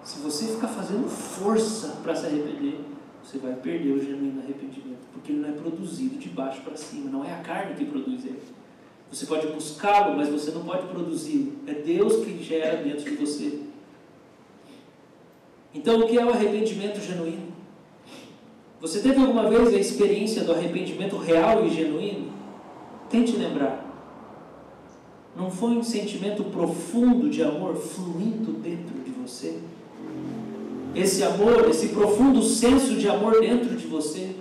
[0.04, 2.80] Se você ficar fazendo força para se arrepender,
[3.24, 7.12] você vai perder o genuíno arrependimento, porque ele não é produzido de baixo para cima,
[7.12, 8.42] não é a carne que produz ele.
[9.12, 11.54] Você pode buscá-lo, mas você não pode produzi-lo.
[11.68, 13.60] É Deus que gera dentro de você.
[15.74, 17.54] Então, o que é o arrependimento genuíno?
[18.82, 22.32] Você teve alguma vez a experiência do arrependimento real e genuíno?
[23.10, 23.84] Tente lembrar.
[25.36, 29.60] Não foi um sentimento profundo de amor fluindo dentro de você?
[30.94, 34.36] Esse amor, esse profundo senso de amor dentro de você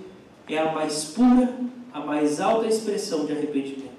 [0.47, 1.53] é a mais pura,
[1.93, 3.95] a mais alta expressão de arrependimento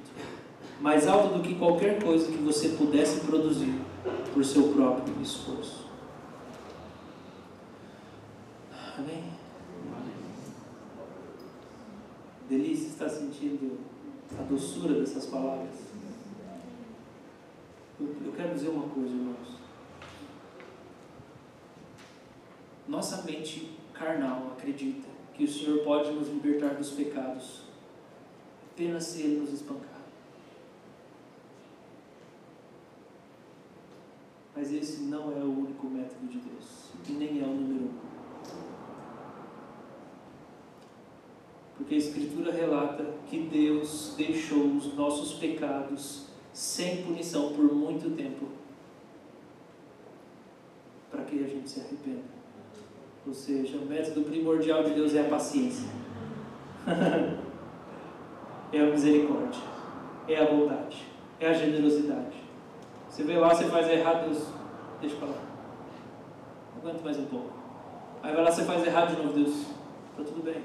[0.80, 3.80] mais alto do que qualquer coisa que você pudesse produzir
[4.32, 5.86] por seu próprio esforço.
[8.98, 9.36] Amém?
[12.48, 13.78] Delícia está sentindo
[14.38, 15.74] a doçura dessas palavras.
[17.98, 19.56] Eu, quero dizer uma coisa, irmãos.
[22.86, 27.62] Nossa mente carnal acredita que o Senhor pode nos libertar dos pecados
[28.72, 29.95] apenas se Ele nos espancar.
[34.56, 36.92] Mas esse não é o único método de Deus.
[37.06, 38.06] E nem é o número um.
[41.76, 48.46] Porque a Escritura relata que Deus deixou os nossos pecados sem punição por muito tempo
[51.10, 52.36] para que a gente se arrependa.
[53.26, 55.88] Ou seja, o método primordial de Deus é a paciência,
[58.72, 59.60] é a misericórdia,
[60.28, 61.04] é a bondade,
[61.40, 62.45] é a generosidade.
[63.16, 64.44] Você vê lá, você faz errado, Deus,
[65.00, 65.38] deixa para lá.
[66.76, 67.50] Aguenta mais um pouco.
[68.22, 69.54] Aí vai lá, você faz errado de novo, Deus,
[70.10, 70.64] está tudo bem.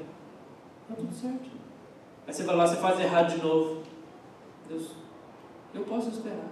[0.81, 1.49] Está tudo certo.
[2.27, 3.83] Aí você vai lá, você faz errado de novo.
[4.67, 4.89] Deus,
[5.73, 6.49] eu posso esperar.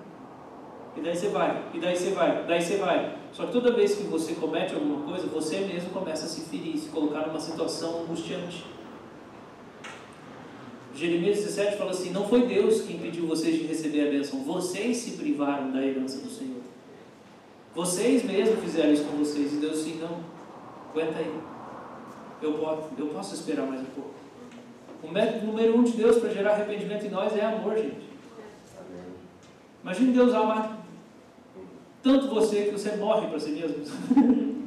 [0.95, 3.17] E daí você vai, e daí você vai, daí você vai.
[3.33, 6.77] Só que toda vez que você comete alguma coisa, você mesmo começa a se ferir,
[6.77, 8.65] se colocar numa situação angustiante.
[10.99, 14.97] Jeremias 17 fala assim: Não foi Deus que impediu vocês de receber a bênção, vocês
[14.97, 16.61] se privaram da herança do Senhor.
[17.73, 19.53] Vocês mesmos fizeram isso com vocês.
[19.53, 20.19] E Deus assim: Não,
[20.91, 21.33] aguenta aí.
[22.41, 24.11] Eu posso, eu posso esperar mais um pouco.
[25.01, 28.09] O método número um de Deus para gerar arrependimento em nós é amor, gente.
[29.81, 30.85] Imagine Deus amar
[32.03, 33.77] tanto você que você morre para si mesmo.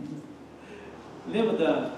[1.28, 1.94] Lembra da,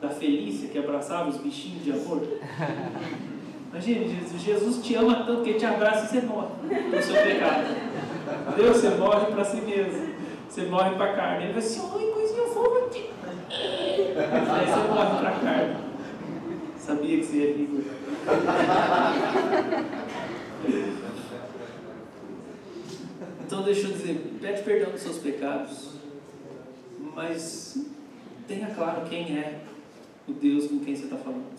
[0.00, 2.20] da Felícia que abraçava os bichinhos de amor?
[3.76, 7.14] Imagina, Jesus, Jesus te ama tanto que ele te abraça e você morre pelo seu
[7.14, 7.76] pecado.
[8.56, 10.14] Deus, você morre para si mesmo.
[10.48, 11.44] Você morre para a carne.
[11.44, 13.10] Ele vai assim, oi, coisinha fofa aqui.
[13.50, 15.76] Aí você morre para a carne.
[16.78, 17.84] Sabia que você ia rir.
[23.44, 25.90] Então deixa eu dizer, pede perdão dos seus pecados,
[27.14, 27.76] mas
[28.48, 29.60] tenha claro quem é
[30.26, 31.55] o Deus com quem você está falando.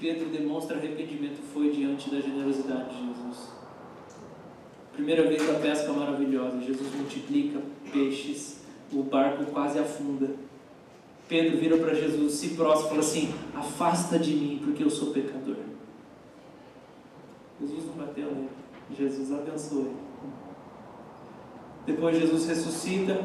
[0.00, 3.48] Pedro demonstra arrependimento foi diante da generosidade de Jesus.
[4.92, 7.60] Primeira vez a pesca maravilhosa, Jesus multiplica
[7.92, 8.60] peixes,
[8.92, 10.30] o barco quase afunda.
[11.28, 15.12] Pedro vira para Jesus, se prostra e fala assim: Afasta de mim, porque eu sou
[15.12, 15.56] pecador.
[17.60, 18.48] Jesus não bateu nele,
[18.96, 19.96] Jesus abençoou ele.
[21.86, 23.24] Depois Jesus ressuscita,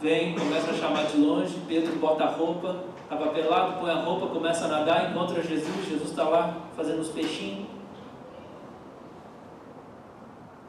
[0.00, 4.28] vem, começa a chamar de longe, Pedro bota a roupa, estava pelado, põe a roupa,
[4.28, 7.68] começa a nadar, encontra Jesus, Jesus está lá fazendo os peixinhos.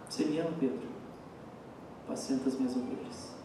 [0.09, 0.89] Você me ama, Pedro?
[2.07, 3.35] Pacienta as minhas ovelhas.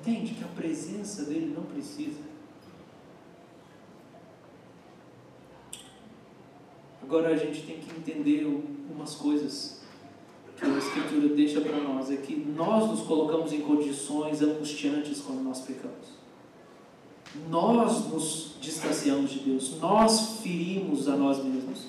[0.00, 2.22] Entende que a presença dele não precisa.
[7.02, 8.46] Agora a gente tem que entender
[8.90, 9.82] umas coisas
[10.58, 12.10] que a Escritura deixa para nós.
[12.10, 16.18] É que nós nos colocamos em condições angustiantes quando nós pecamos.
[17.48, 19.78] Nós nos distanciamos de Deus.
[19.80, 21.86] Nós ferimos a nós mesmos.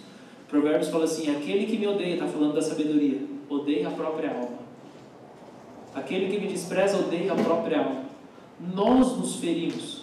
[0.47, 4.59] Provérbios fala assim: aquele que me odeia, está falando da sabedoria, odeia a própria alma.
[5.93, 8.03] Aquele que me despreza odeia a própria alma.
[8.73, 9.99] Nós nos ferimos.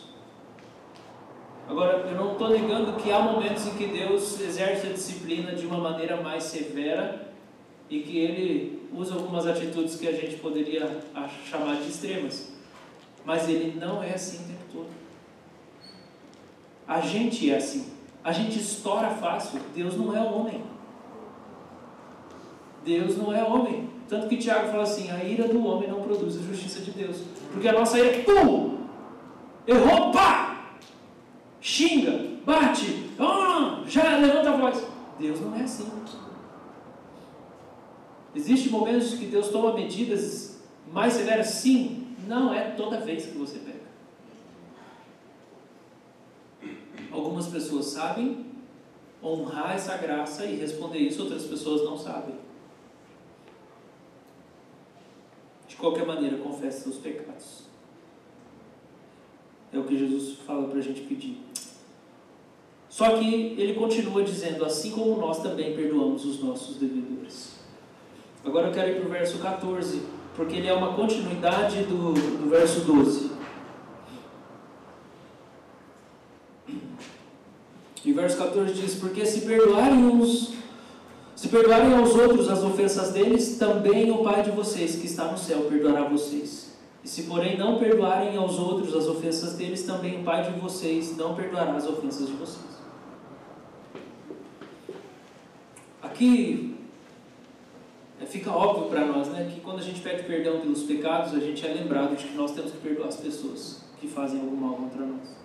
[1.68, 5.66] Agora, eu não estou negando que há momentos em que Deus exerce a disciplina de
[5.66, 7.25] uma maneira mais severa
[7.88, 11.01] e que Ele usa algumas atitudes que a gente poderia
[11.49, 12.53] chamar de extremas.
[13.25, 14.88] Mas Ele não é assim o tempo todo.
[16.87, 17.92] A gente é assim.
[18.22, 19.61] A gente estoura fácil.
[19.75, 20.62] Deus não é homem.
[22.85, 23.88] Deus não é homem.
[24.09, 27.22] Tanto que Tiago fala assim: a ira do homem não produz a justiça de Deus.
[27.53, 28.87] Porque a nossa ira é pum!
[29.66, 30.77] Errou, pá!
[31.61, 34.87] Xinga, bate, ah, já levanta a voz.
[35.18, 35.90] Deus não é assim.
[38.37, 40.61] Existem momentos que Deus toma medidas
[40.92, 41.46] mais severas?
[41.46, 43.87] Sim, não é toda vez que você pega.
[47.11, 48.44] Algumas pessoas sabem
[49.25, 52.35] honrar essa graça e responder isso, outras pessoas não sabem.
[55.66, 57.62] De qualquer maneira, confesse seus pecados.
[59.72, 61.40] É o que Jesus fala para a gente pedir.
[62.90, 67.55] Só que ele continua dizendo: assim como nós também perdoamos os nossos devedores.
[68.46, 70.02] Agora eu quero ir para o verso 14,
[70.37, 73.32] porque ele é uma continuidade do, do verso 12.
[78.04, 80.54] E o verso 14 diz: Porque se perdoarem uns,
[81.35, 85.37] se perdoarem aos outros as ofensas deles, também o Pai de vocês que está no
[85.37, 86.76] céu perdoará vocês.
[87.02, 91.16] E se porém não perdoarem aos outros as ofensas deles, também o Pai de vocês
[91.16, 92.76] não perdoará as ofensas de vocês.
[96.00, 96.75] Aqui
[98.28, 101.64] fica óbvio para nós, né, que quando a gente pede perdão pelos pecados, a gente
[101.66, 105.04] é lembrado de que nós temos que perdoar as pessoas que fazem algum mal contra
[105.04, 105.36] nós.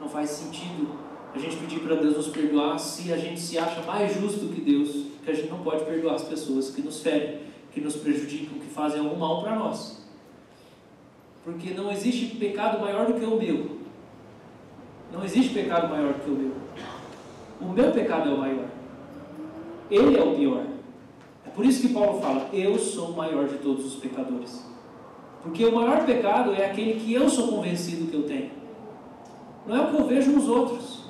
[0.00, 0.88] Não faz sentido
[1.34, 4.60] a gente pedir para Deus nos perdoar se a gente se acha mais justo que
[4.60, 7.40] Deus, que a gente não pode perdoar as pessoas que nos ferem,
[7.72, 10.02] que nos prejudicam, que fazem algum mal para nós.
[11.44, 13.78] Porque não existe pecado maior do que o meu.
[15.12, 16.52] Não existe pecado maior do que o meu.
[17.60, 18.68] O meu pecado é o maior.
[19.90, 20.71] Ele é o pior.
[21.54, 24.64] Por isso que Paulo fala: Eu sou o maior de todos os pecadores.
[25.42, 28.50] Porque o maior pecado é aquele que eu sou convencido que eu tenho.
[29.66, 31.02] Não é o que eu vejo nos outros.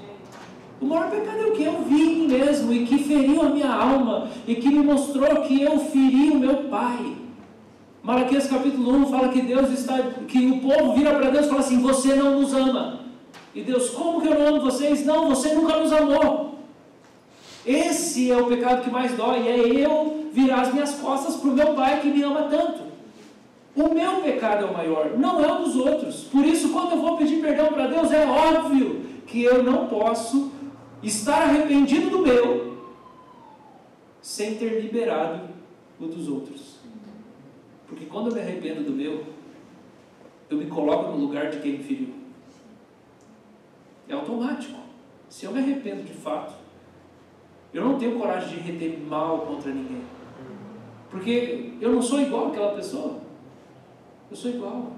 [0.81, 3.51] O maior pecado é o que eu vi em mim mesmo e que feriu a
[3.51, 7.17] minha alma e que me mostrou que eu feri o meu pai.
[8.03, 11.61] Malaquias capítulo 1 fala que Deus está, que o povo vira para Deus e fala
[11.61, 13.01] assim: Você não nos ama.
[13.55, 15.05] E Deus, como que eu não amo vocês?
[15.05, 16.59] Não, você nunca nos amou.
[17.65, 21.55] Esse é o pecado que mais dói, é eu virar as minhas costas para o
[21.55, 22.93] meu pai que me ama tanto.
[23.75, 26.25] O meu pecado é o maior, não é o dos outros.
[26.25, 30.53] Por isso, quando eu vou pedir perdão para Deus, é óbvio que eu não posso
[31.03, 32.73] estar arrependido do meu
[34.21, 35.49] sem ter liberado
[35.99, 36.77] o dos outros.
[37.87, 39.25] Porque quando eu me arrependo do meu,
[40.49, 42.15] eu me coloco no lugar de quem me feriu.
[44.09, 44.81] É automático.
[45.29, 46.55] Se eu me arrependo de fato,
[47.73, 50.03] eu não tenho coragem de reter mal contra ninguém.
[51.13, 53.19] Porque eu não sou igual àquela pessoa.
[54.31, 54.93] Eu sou igual.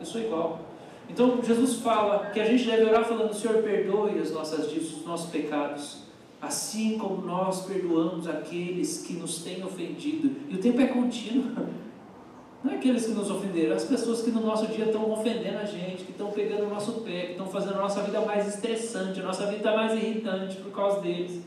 [0.00, 0.60] Eu sou igual.
[1.08, 5.06] Então Jesus fala que a gente deve orar falando: Senhor, perdoe as nossas dívidas, os
[5.06, 5.98] nossos pecados,
[6.42, 10.34] assim como nós perdoamos aqueles que nos têm ofendido.
[10.48, 11.52] E o tempo é contínuo.
[12.64, 15.66] Não é aqueles que nos ofenderam, as pessoas que no nosso dia estão ofendendo a
[15.66, 19.20] gente, que estão pegando o nosso pé, que estão fazendo a nossa vida mais estressante,
[19.20, 21.42] a nossa vida mais irritante por causa deles.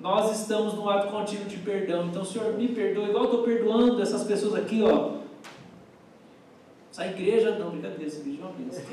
[0.00, 2.06] Nós estamos no ato contínuo de perdão.
[2.06, 5.14] Então, Senhor, me perdoa, igual eu estou perdoando essas pessoas aqui, ó.
[6.90, 8.84] Essa igreja, não, brincadeira, essa igreja é uma bênção.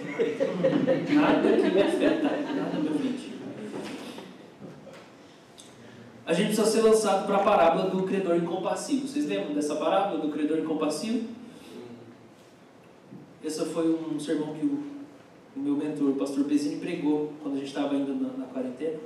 [1.16, 3.32] Nada que me afeta, nada meu gente.
[6.26, 9.08] A gente precisa ser lançado para a parábola do credor incompassivo.
[9.08, 11.28] Vocês lembram dessa parábola do credor incompassivo?
[13.44, 14.84] Esse foi um sermão que o,
[15.56, 19.00] o meu mentor, o pastor Bezini, pregou quando a gente estava indo na, na quarentena.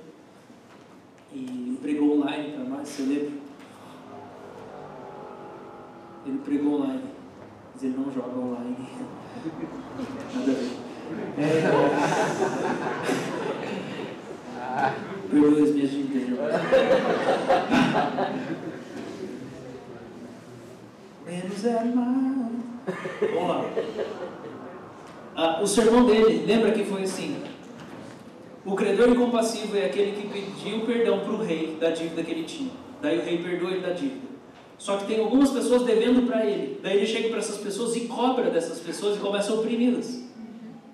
[1.36, 3.32] E pregou online para nós, você lembra?
[6.26, 7.04] Ele pregou online,
[7.74, 8.78] mas ele não joga online.
[10.34, 10.86] Nada a ver.
[11.38, 11.62] É.
[15.30, 16.40] Perdoe as minhas dívidas.
[21.26, 22.52] Menos é mal.
[23.34, 23.66] Vamos lá.
[25.36, 27.44] Ah, o sermão dele, lembra que foi assim?
[28.66, 32.44] O credor incompassivo é aquele que pediu perdão para o rei da dívida que ele
[32.44, 32.72] tinha.
[33.00, 34.26] Daí o rei perdoa ele da dívida.
[34.78, 36.80] Só que tem algumas pessoas devendo para ele.
[36.82, 40.26] Daí ele chega para essas pessoas e cobra dessas pessoas e começa a oprimi-las.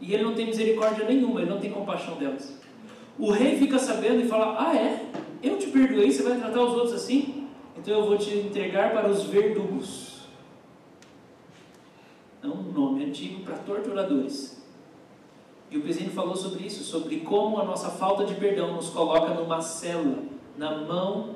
[0.01, 2.59] E ele não tem misericórdia nenhuma, ele não tem compaixão delas.
[3.17, 5.05] O rei fica sabendo e fala: Ah, é?
[5.41, 7.47] Eu te perdoei, você vai tratar os outros assim?
[7.77, 10.21] Então eu vou te entregar para os verdugos.
[12.43, 14.60] É um nome antigo para torturadores.
[15.71, 19.33] E o Pezinho falou sobre isso, sobre como a nossa falta de perdão nos coloca
[19.33, 20.17] numa cela,
[20.57, 21.35] na mão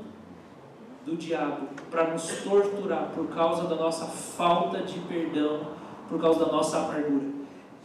[1.05, 5.61] do diabo, para nos torturar por causa da nossa falta de perdão,
[6.09, 7.27] por causa da nossa amargura.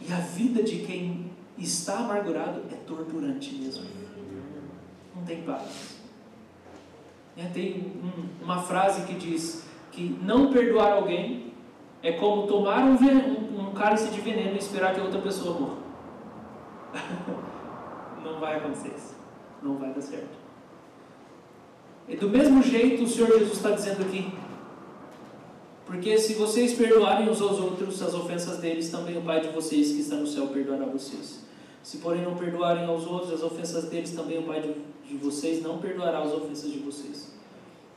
[0.01, 3.85] E a vida de quem está amargurado é torturante mesmo.
[5.15, 5.99] Não tem paz.
[7.37, 11.53] É, tem um, uma frase que diz que não perdoar alguém
[12.03, 15.57] é como tomar um, um, um cálice de veneno e esperar que a outra pessoa
[15.57, 15.80] morra.
[18.23, 19.15] não vai acontecer isso.
[19.61, 20.41] Não vai dar certo.
[22.07, 24.31] E do mesmo jeito o Senhor Jesus está dizendo aqui.
[25.85, 29.91] Porque se vocês perdoarem uns aos outros as ofensas deles, também o Pai de vocês
[29.91, 31.45] que está no céu perdoará vocês.
[31.83, 35.79] Se porém não perdoarem aos outros as ofensas deles, também o Pai de, vocês não
[35.79, 37.33] perdoará as ofensas de vocês.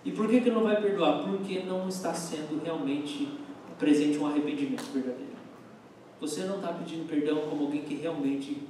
[0.05, 1.23] E por que, que não vai perdoar?
[1.23, 3.29] Porque não está sendo realmente
[3.79, 5.35] presente um arrependimento verdadeiro.
[6.21, 8.63] Você não está pedindo perdão como alguém que realmente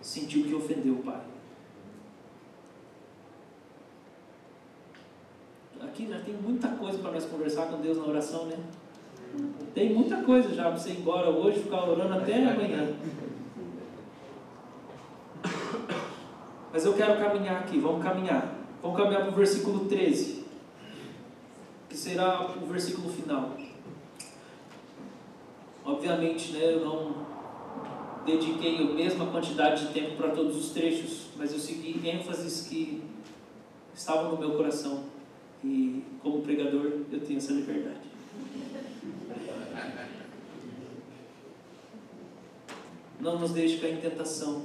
[0.00, 1.20] sentiu que ofendeu o Pai.
[5.80, 8.58] Aqui já tem muita coisa para nós conversar com Deus na oração, né?
[9.74, 12.94] Tem muita coisa já para você ir embora hoje, ficar orando até amanhã.
[16.72, 18.54] Mas eu quero caminhar aqui, vamos caminhar.
[18.82, 20.44] Vamos caminhar para o versículo 13,
[21.88, 23.56] que será o versículo final.
[25.84, 27.29] Obviamente, né, eu não
[28.24, 33.02] dediquei a mesma quantidade de tempo para todos os trechos, mas eu segui ênfases que
[33.94, 35.04] estavam no meu coração.
[35.62, 38.00] E como pregador, eu tenho essa liberdade.
[43.20, 44.62] Não nos deixe cair em tentação,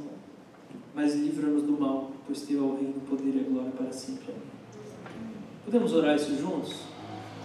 [0.94, 3.92] mas livra-nos do mal, pois teu é o reino, o poder e a glória para
[3.92, 4.34] sempre.
[5.66, 6.74] Podemos orar isso juntos?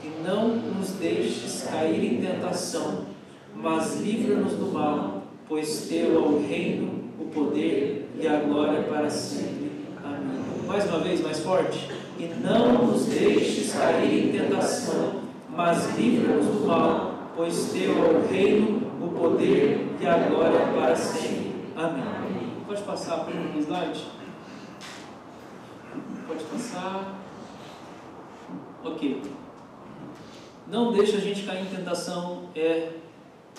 [0.05, 3.07] E não nos deixes cair em tentação,
[3.55, 5.20] mas livra-nos do mal,
[5.51, 9.73] pois teu é o reino, o poder e a glória para sempre.
[10.03, 10.41] Amém.
[10.65, 11.91] Mais uma vez, mais forte.
[12.17, 18.29] E não nos deixes cair em tentação, mas livra-nos do mal, pois teu é o
[18.29, 21.53] reino, o poder e a glória para sempre.
[21.75, 22.53] Amém.
[22.65, 24.05] Pode passar para o slide?
[26.29, 27.21] Pode passar.
[28.85, 29.21] Ok.
[30.69, 33.00] Não deixa a gente cair em tentação, é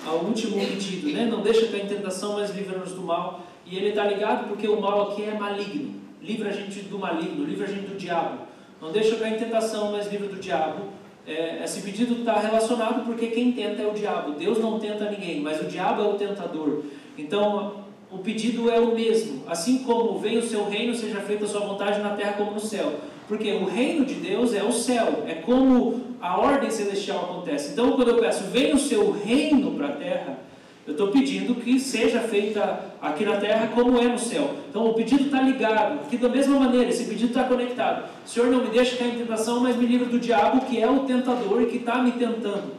[0.10, 1.26] o último pedido, né?
[1.26, 3.42] Não deixa cair em tentação, mas livra-nos do mal.
[3.66, 6.02] E ele está ligado porque o mal aqui é maligno.
[6.22, 8.40] Livra a gente do maligno, livra a gente do diabo.
[8.82, 10.86] Não deixa cair em tentação, mas livra do diabo.
[11.26, 14.34] É, esse pedido está relacionado porque quem tenta é o diabo.
[14.34, 16.84] Deus não tenta ninguém, mas o diabo é o tentador.
[17.18, 17.82] Então,
[18.12, 19.44] o pedido é o mesmo.
[19.48, 22.60] Assim como vem o seu reino, seja feita a sua vontade na terra como no
[22.60, 22.96] céu.
[23.28, 27.72] Porque o reino de Deus é o céu, é como a ordem celestial acontece.
[27.72, 30.40] Então, quando eu peço, venha o seu reino para a terra,
[30.86, 34.56] eu estou pedindo que seja feita aqui na terra como é no céu.
[34.70, 38.10] Então, o pedido está ligado, que da mesma maneira, esse pedido está conectado.
[38.26, 41.00] Senhor, não me deixe cair em tentação, mas me livre do diabo, que é o
[41.02, 42.74] tentador e que está me tentando.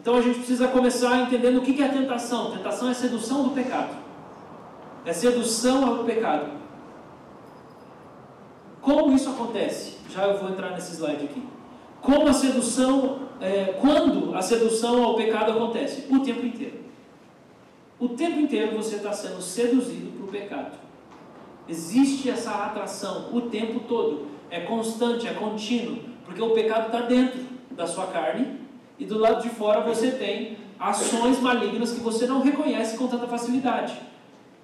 [0.00, 2.50] Então, a gente precisa começar entendendo o que é tentação.
[2.50, 3.96] Tentação é sedução do pecado.
[5.04, 6.46] É sedução ao pecado.
[8.80, 9.98] Como isso acontece?
[10.10, 11.42] Já eu vou entrar nesse slide aqui.
[12.02, 16.12] Como a sedução, é, quando a sedução ao pecado acontece?
[16.12, 16.82] O tempo inteiro.
[17.98, 20.78] O tempo inteiro você está sendo seduzido para o pecado.
[21.68, 24.26] Existe essa atração o tempo todo.
[24.50, 25.98] É constante, é contínuo.
[26.24, 27.40] Porque o pecado está dentro
[27.70, 28.60] da sua carne
[28.98, 33.28] e do lado de fora você tem ações malignas que você não reconhece com tanta
[33.28, 33.96] facilidade.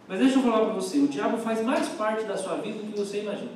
[0.09, 2.93] Mas deixa eu falar para você, o diabo faz mais parte da sua vida do
[2.93, 3.53] que você imagina.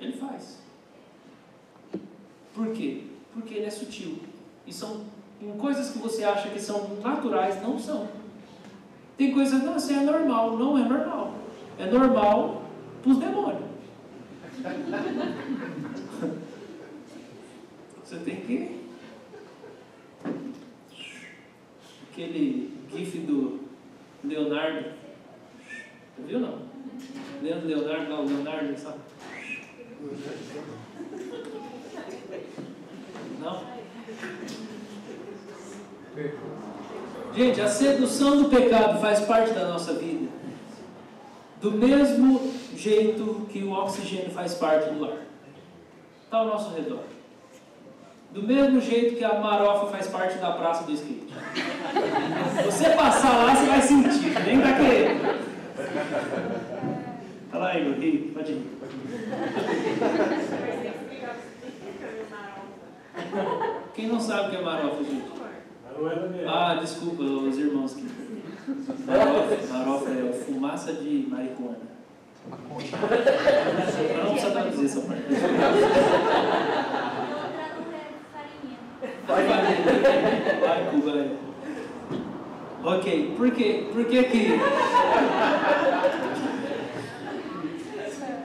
[0.00, 0.61] Ele faz.
[2.54, 3.04] Por quê?
[3.32, 4.18] Porque ele é sutil.
[4.66, 5.04] E são
[5.58, 8.08] coisas que você acha que são naturais, não são.
[9.16, 10.56] Tem coisas, não, isso é normal.
[10.58, 11.34] Não é normal.
[11.78, 12.62] É normal
[13.02, 13.72] para os demônios.
[18.04, 18.82] Você tem que.
[22.10, 23.60] Aquele gif do
[24.22, 24.92] Leonardo.
[26.18, 26.58] Viu não?
[27.42, 28.98] Leandro Leonardo, não, Leonardo, sabe?
[33.42, 33.60] Não?
[37.34, 40.28] Gente, a sedução do pecado faz parte da nossa vida.
[41.60, 45.18] Do mesmo jeito que o oxigênio faz parte do ar.
[46.24, 47.00] Está ao nosso redor.
[48.30, 51.32] Do mesmo jeito que a marofa faz parte da praça do skate.
[52.64, 55.20] Você passar lá, você vai sentir, nem vai querer.
[57.50, 58.70] Fala aí, meu pode ir.
[64.12, 65.24] Não sabe o que é marofa, gente?
[66.46, 68.06] Ah, desculpa, os irmãos aqui.
[69.06, 71.78] Marofa, marofa é fumaça de marihuana.
[72.50, 75.22] Não precisa traduzir essa parte.
[79.26, 81.38] Vai, vai.
[82.84, 83.86] Ok, por quê?
[83.92, 84.60] Por que que...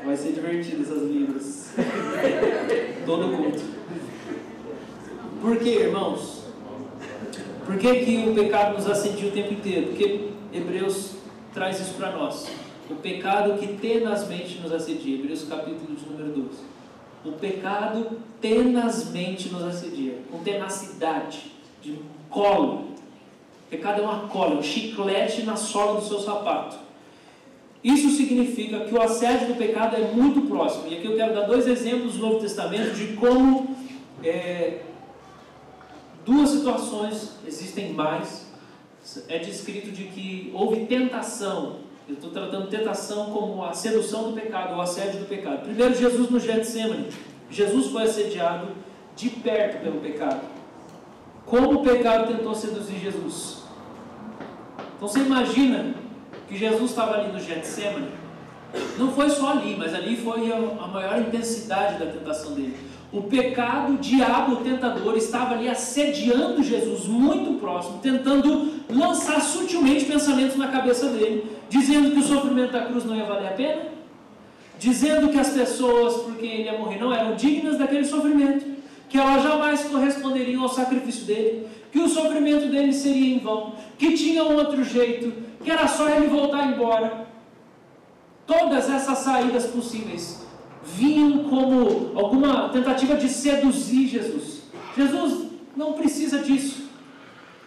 [0.05, 1.73] Vai ser divertido essas línguas.
[3.05, 3.76] Todo culto.
[5.41, 6.43] Por que, irmãos?
[7.65, 9.87] Por que, que o pecado nos assedia o tempo inteiro?
[9.87, 11.17] Porque Hebreus
[11.53, 12.47] traz isso para nós.
[12.89, 15.15] O pecado que tenazmente nos assedia.
[15.15, 16.59] Hebreus capítulo de número 12.
[17.25, 20.19] O pecado tenazmente nos assedia.
[20.31, 21.51] Com tenacidade.
[21.81, 22.93] De colo.
[23.67, 26.77] O pecado é uma cola, um chiclete na sola do seu sapato.
[27.83, 30.87] Isso significa que o assédio do pecado é muito próximo.
[30.87, 33.75] E aqui eu quero dar dois exemplos do Novo Testamento de como
[34.23, 34.81] é,
[36.27, 38.45] duas situações, existem mais,
[39.29, 41.77] é descrito de que houve tentação.
[42.07, 45.63] Eu estou tratando tentação como a sedução do pecado, o assédio do pecado.
[45.63, 47.07] Primeiro, Jesus no Getsemane.
[47.49, 48.67] Jesus foi assediado
[49.15, 50.41] de perto pelo pecado.
[51.45, 53.63] Como o pecado tentou seduzir Jesus?
[54.95, 55.95] Então você imagina
[56.47, 58.09] que Jesus estava ali no Getsemane,
[58.97, 62.77] não foi só ali, mas ali foi a maior intensidade da tentação dele.
[63.11, 70.05] O pecado, o diabo, o tentador estava ali assediando Jesus muito próximo, tentando lançar sutilmente
[70.05, 73.81] pensamentos na cabeça dele, dizendo que o sofrimento da cruz não ia valer a pena,
[74.77, 78.65] dizendo que as pessoas por quem ele ia morrer não eram dignas daquele sofrimento,
[79.07, 84.13] que elas jamais corresponderiam ao sacrifício dele, que o sofrimento dele seria em vão, que
[84.13, 85.33] tinha um outro jeito,
[85.63, 87.25] que era só ele voltar embora.
[88.45, 90.46] Todas essas saídas possíveis
[90.95, 94.61] vinham como alguma tentativa de seduzir Jesus.
[94.95, 96.87] Jesus não precisa disso.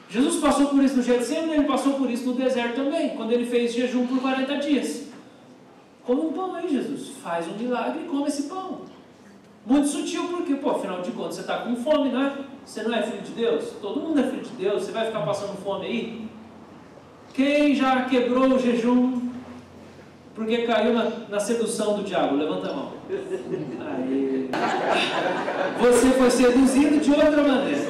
[0.09, 3.47] Jesus passou por isso no Getsemane, ele passou por isso no deserto também, quando ele
[3.47, 5.09] fez jejum por 40 dias.
[6.05, 7.11] Come um pão aí, Jesus.
[7.23, 8.81] Faz um milagre e come esse pão.
[9.65, 12.45] Muito sutil, porque, pô, afinal de contas, você está com fome, né?
[12.65, 13.65] Você não é filho de Deus?
[13.81, 14.83] Todo mundo é filho de Deus.
[14.83, 16.29] Você vai ficar passando fome aí?
[17.33, 19.31] Quem já quebrou o jejum
[20.35, 22.35] porque caiu na, na sedução do diabo?
[22.35, 23.00] Levanta a mão.
[25.81, 27.81] Você foi seduzido de outra maneira.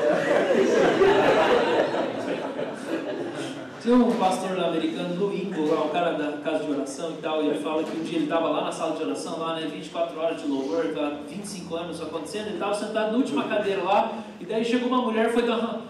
[3.82, 7.48] Tinha um pastor americano, Luingo, lá, um cara da casa de oração e tal, e
[7.48, 10.18] ele fala que um dia ele estava lá na sala de oração, lá, né, 24
[10.20, 14.44] horas de louvor, tá 25 anos acontecendo, ele estava sentado na última cadeira lá, e
[14.44, 15.80] daí chegou uma mulher, foi dar uma,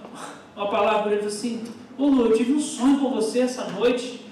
[0.57, 1.65] uma palavra para ele, assim,
[1.99, 4.25] ô Lu, eu tive um sonho com você essa noite,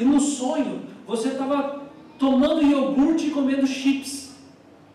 [0.00, 1.82] e no sonho, você estava
[2.16, 4.19] tomando iogurte e comendo chips.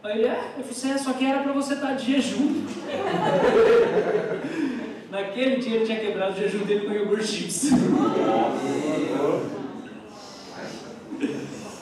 [0.05, 2.61] Aí ele, é, eu falei, é, só que era para você estar de jejum.
[5.09, 7.71] Naquele dia ele tinha quebrado o jejum dele com iogurte chips.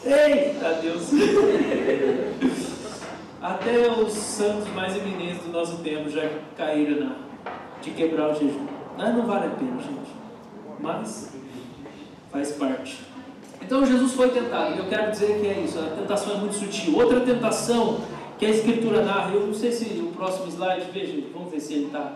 [0.06, 1.10] Eita Deus!
[3.44, 6.22] Até os santos mais eminentes do nosso tempo já
[6.56, 7.18] caíram na,
[7.82, 8.68] de quebrar o jejum.
[8.98, 10.14] Mas não vale a pena, gente.
[10.80, 11.34] Mas
[12.32, 13.13] faz parte.
[13.66, 14.76] Então Jesus foi tentado.
[14.76, 15.80] E eu quero dizer que é isso.
[15.80, 16.98] A tentação é muito sutil.
[16.98, 18.02] Outra tentação
[18.38, 19.34] que a Escritura narra.
[19.34, 22.14] Eu não sei se o próximo slide, veja, vamos ver se ele está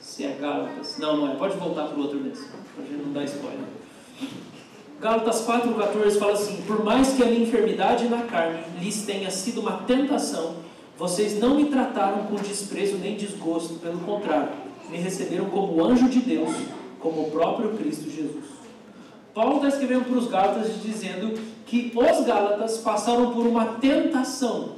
[0.00, 0.98] se é Gálatas.
[0.98, 1.34] Não, não é.
[1.34, 2.46] Pode voltar para o outro mesmo.
[2.74, 3.66] Para a gente não dar spoiler.
[5.00, 9.60] Gálatas 4,14 fala assim: Por mais que a minha enfermidade na carne lhes tenha sido
[9.60, 10.56] uma tentação,
[10.96, 14.48] vocês não me trataram com desprezo nem desgosto, pelo contrário,
[14.88, 16.54] me receberam como anjo de Deus,
[16.98, 18.55] como o próprio Cristo Jesus.
[19.36, 24.76] Paulo está escrevendo para os Gálatas dizendo que os Gálatas passaram por uma tentação.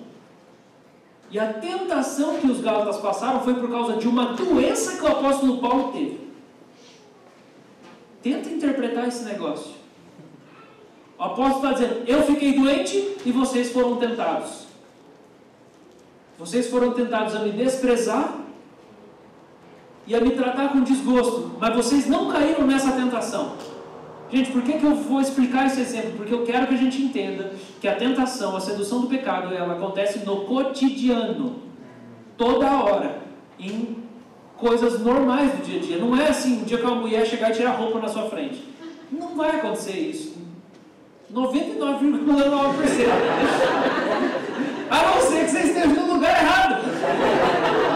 [1.30, 5.06] E a tentação que os Gálatas passaram foi por causa de uma doença que o
[5.06, 6.32] apóstolo Paulo teve.
[8.20, 9.74] Tenta interpretar esse negócio.
[11.16, 14.66] O apóstolo está dizendo: Eu fiquei doente e vocês foram tentados.
[16.36, 18.40] Vocês foram tentados a me desprezar
[20.04, 23.67] e a me tratar com desgosto, mas vocês não caíram nessa tentação.
[24.31, 26.12] Gente, por que, que eu vou explicar esse exemplo?
[26.16, 29.74] Porque eu quero que a gente entenda que a tentação, a sedução do pecado, ela
[29.74, 31.62] acontece no cotidiano,
[32.37, 33.22] toda hora,
[33.59, 33.97] em
[34.59, 35.99] coisas normais do dia a dia.
[35.99, 38.62] Não é assim, um dia que uma mulher chegar e tirar roupa na sua frente.
[39.11, 40.37] Não vai acontecer isso.
[41.33, 42.09] 99,9%.
[44.91, 46.83] A não ser que você esteja no lugar errado.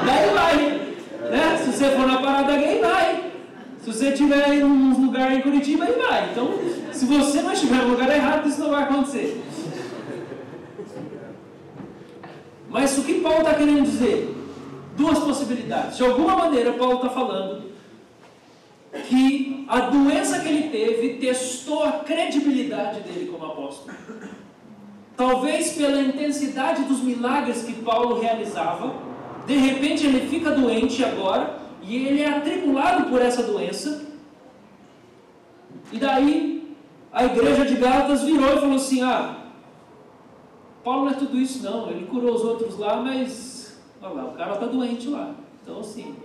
[0.07, 0.57] Daí vai.
[1.31, 1.59] Né?
[1.59, 3.32] Se você for na parada gay, vai.
[3.83, 6.31] Se você estiver em um lugar em Curitiba, aí vai.
[6.31, 6.51] Então,
[6.93, 9.43] se você não estiver no lugar errado, isso não vai acontecer.
[12.71, 14.37] Mas o que Paulo está querendo dizer?
[14.97, 15.97] Duas possibilidades.
[15.97, 17.73] De alguma maneira, Paulo está falando
[19.09, 23.97] que a doença que ele teve testou a credibilidade dele como apóstolo.
[25.17, 28.95] Talvez pela intensidade dos milagres que Paulo realizava,
[29.45, 34.07] de repente ele fica doente agora e ele é atribulado por essa doença.
[35.93, 36.77] E daí
[37.13, 39.37] a igreja de Gálatas virou e falou assim: Ah,
[40.85, 41.91] Paulo não é tudo isso, não.
[41.91, 45.35] Ele curou os outros lá, mas olha lá, o cara está doente lá.
[45.63, 46.17] Então, assim,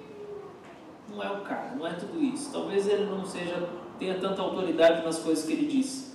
[1.12, 2.52] não é o cara, não é tudo isso.
[2.52, 3.68] Talvez ele não seja
[4.00, 6.08] tenha tanta autoridade nas coisas que ele disse.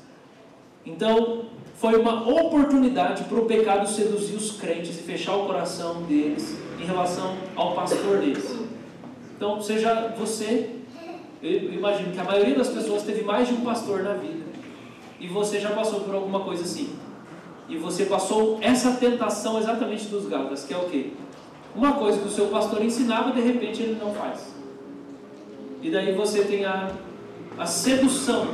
[0.84, 6.57] Então, foi uma oportunidade para o pecado seduzir os crentes e fechar o coração deles
[6.80, 8.61] em relação ao pastor deles.
[9.43, 10.70] Então, seja você,
[11.43, 14.45] eu imagino que a maioria das pessoas teve mais de um pastor na vida.
[15.18, 16.90] E você já passou por alguma coisa assim.
[17.68, 21.11] E você passou essa tentação exatamente dos Gálatas, que é o quê?
[21.74, 24.55] Uma coisa que o seu pastor ensinava, de repente ele não faz.
[25.82, 26.93] E daí você tem a,
[27.59, 28.47] a sedução.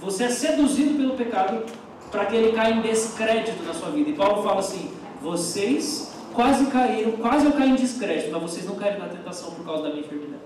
[0.00, 1.62] Você é seduzido pelo pecado
[2.10, 4.08] para que ele caia em descrédito na sua vida.
[4.08, 8.74] E Paulo fala assim: vocês quase caíram, quase eu caí em descrédito, mas vocês não
[8.74, 10.42] caíram na tentação por causa da minha enfermidade.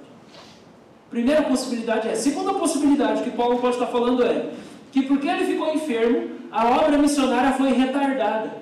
[1.10, 2.14] Primeira possibilidade é.
[2.14, 4.50] Segunda possibilidade que Paulo pode estar falando é
[4.92, 8.58] que porque ele ficou enfermo, a obra missionária foi retardada.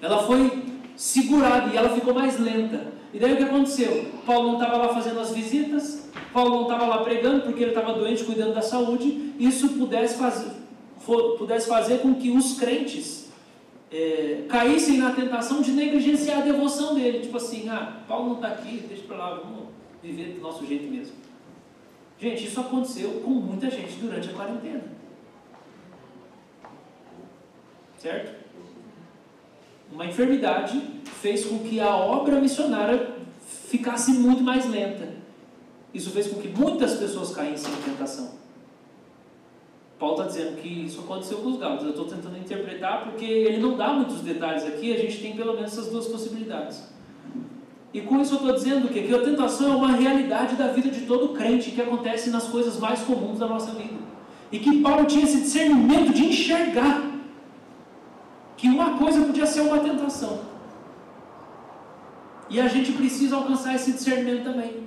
[0.00, 0.62] Ela foi
[0.96, 2.92] segurada e ela ficou mais lenta.
[3.12, 4.06] E daí o que aconteceu?
[4.24, 7.92] Paulo não estava lá fazendo as visitas, Paulo não estava lá pregando porque ele estava
[7.92, 9.34] doente, cuidando da saúde.
[9.38, 10.50] Isso pudesse fazer,
[11.38, 13.21] pudesse fazer com que os crentes
[13.92, 17.20] é, caíssem na tentação de negligenciar a devoção dele.
[17.20, 19.68] Tipo assim, ah, Paulo não está aqui, deixa para lá, vamos
[20.02, 21.14] viver do nosso jeito mesmo.
[22.18, 24.84] Gente, isso aconteceu com muita gente durante a quarentena.
[27.98, 28.42] Certo?
[29.92, 30.80] Uma enfermidade
[31.20, 33.12] fez com que a obra missionária
[33.68, 35.08] ficasse muito mais lenta.
[35.92, 38.41] Isso fez com que muitas pessoas caíssem em tentação.
[40.02, 41.84] Paulo está dizendo que isso aconteceu com os galos.
[41.84, 45.54] Eu estou tentando interpretar porque ele não dá muitos detalhes aqui, a gente tem pelo
[45.54, 46.92] menos essas duas possibilidades.
[47.94, 50.90] E com isso eu estou dizendo que, que a tentação é uma realidade da vida
[50.90, 53.94] de todo crente que acontece nas coisas mais comuns da nossa vida.
[54.50, 57.00] E que Paulo tinha esse discernimento de enxergar
[58.56, 60.40] que uma coisa podia ser uma tentação.
[62.50, 64.82] E a gente precisa alcançar esse discernimento também.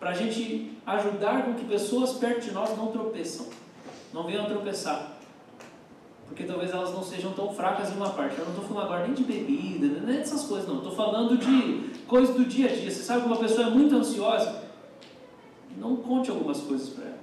[0.00, 3.46] Para a gente ajudar com que pessoas perto de nós não tropeçam,
[4.12, 5.12] não venham tropeçar.
[6.26, 8.38] Porque talvez elas não sejam tão fracas em uma parte.
[8.38, 10.78] Eu não estou falando agora nem de bebida, nem dessas coisas, não.
[10.78, 12.90] Estou falando de coisas do dia a dia.
[12.90, 14.64] Você sabe que uma pessoa é muito ansiosa?
[15.76, 17.18] Não conte algumas coisas para ela.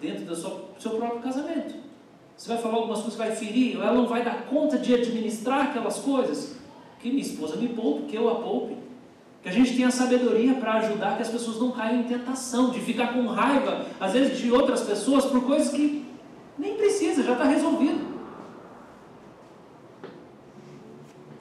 [0.00, 1.74] Dentro do seu próprio casamento.
[2.36, 5.68] Você vai falar algumas coisas que vai ferir, ela não vai dar conta de administrar
[5.68, 6.56] aquelas coisas.
[6.98, 8.76] Que minha esposa me poupe, que eu a poupe.
[9.42, 12.80] Que a gente tenha sabedoria para ajudar que as pessoas não caiam em tentação, de
[12.80, 16.06] ficar com raiva, às vezes, de outras pessoas por coisas que
[16.56, 18.12] nem precisa, já está resolvido.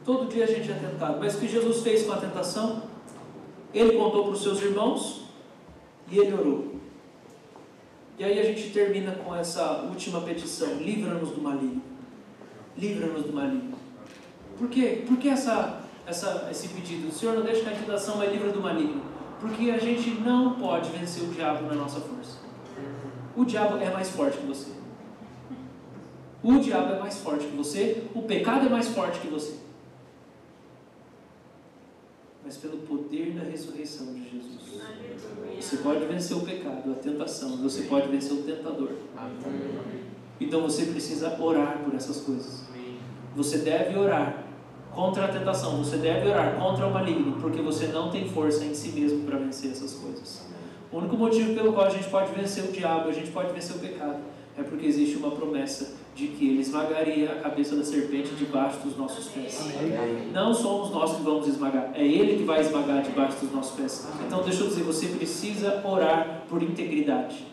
[0.03, 1.19] Todo dia a gente é tentado.
[1.19, 2.83] Mas o que Jesus fez com a tentação?
[3.73, 5.21] Ele contou para os seus irmãos
[6.09, 6.75] e ele orou.
[8.17, 11.81] E aí a gente termina com essa última petição: livra-nos do maligno.
[12.77, 13.77] Livra-nos do maligno.
[14.57, 15.03] Por quê?
[15.07, 15.80] Por que essa,
[16.11, 17.07] essa, esse pedido?
[17.07, 19.01] O Senhor não deixa cair em tentação, mas livra do maligno.
[19.39, 22.37] Porque a gente não pode vencer o diabo na nossa força.
[23.35, 24.71] O diabo é mais forte que você.
[26.43, 28.03] O diabo é mais forte que você.
[28.13, 29.61] O pecado é mais forte que você.
[32.51, 34.81] mas pelo poder da ressurreição de Jesus.
[35.57, 38.89] Você pode vencer o pecado, a tentação, você pode vencer o tentador.
[40.37, 42.65] Então você precisa orar por essas coisas.
[43.37, 44.50] Você deve orar
[44.93, 48.73] contra a tentação, você deve orar contra o maligno, porque você não tem força em
[48.73, 50.45] si mesmo para vencer essas coisas.
[50.91, 53.75] O único motivo pelo qual a gente pode vencer o diabo, a gente pode vencer
[53.75, 54.17] o pecado,
[54.57, 58.97] é porque existe uma promessa de que ele esmagaria a cabeça da serpente debaixo dos
[58.97, 59.71] nossos pés.
[60.33, 64.07] Não somos nós que vamos esmagar, é ele que vai esmagar debaixo dos nossos pés.
[64.27, 67.50] Então, deixa eu dizer, você precisa orar por integridade.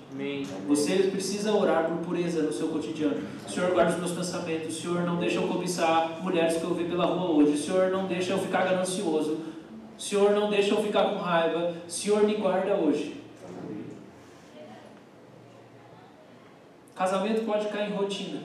[0.66, 3.22] Você precisa orar por pureza no seu cotidiano.
[3.46, 4.80] Senhor, guarda os meus pensamentos.
[4.80, 7.58] Senhor, não deixa eu cobiçar mulheres que eu vi pela rua hoje.
[7.58, 9.38] Senhor, não deixa eu ficar ganancioso.
[9.98, 11.74] Senhor, não deixa eu ficar com raiva.
[11.86, 13.20] Senhor, me guarda hoje.
[16.94, 18.40] Casamento pode cair em rotina.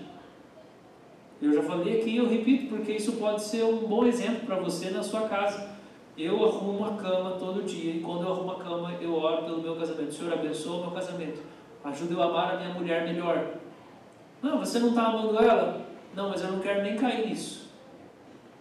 [1.42, 4.90] Eu já falei aqui, eu repito, porque isso pode ser um bom exemplo para você
[4.90, 5.73] na sua casa.
[6.18, 9.62] Eu arrumo a cama todo dia e quando eu arrumo a cama, eu oro pelo
[9.62, 10.14] meu casamento.
[10.14, 11.42] Senhor, abençoa o meu casamento.
[11.84, 13.56] Ajuda eu a amar a minha mulher melhor.
[14.42, 15.82] Não, você não está amando ela?
[16.16, 17.70] Não, mas eu não quero nem cair nisso.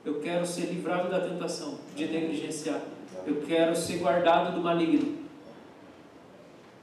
[0.05, 2.81] Eu quero ser livrado da tentação de negligenciar.
[3.27, 5.19] Eu quero ser guardado do maligno.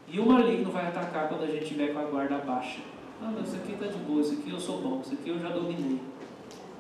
[0.08, 2.80] E o maligno vai atacar quando a gente tiver com a guarda baixa.
[3.22, 5.40] Ah, mas isso aqui está de boa, isso aqui eu sou bom, isso aqui eu
[5.40, 6.00] já dominei.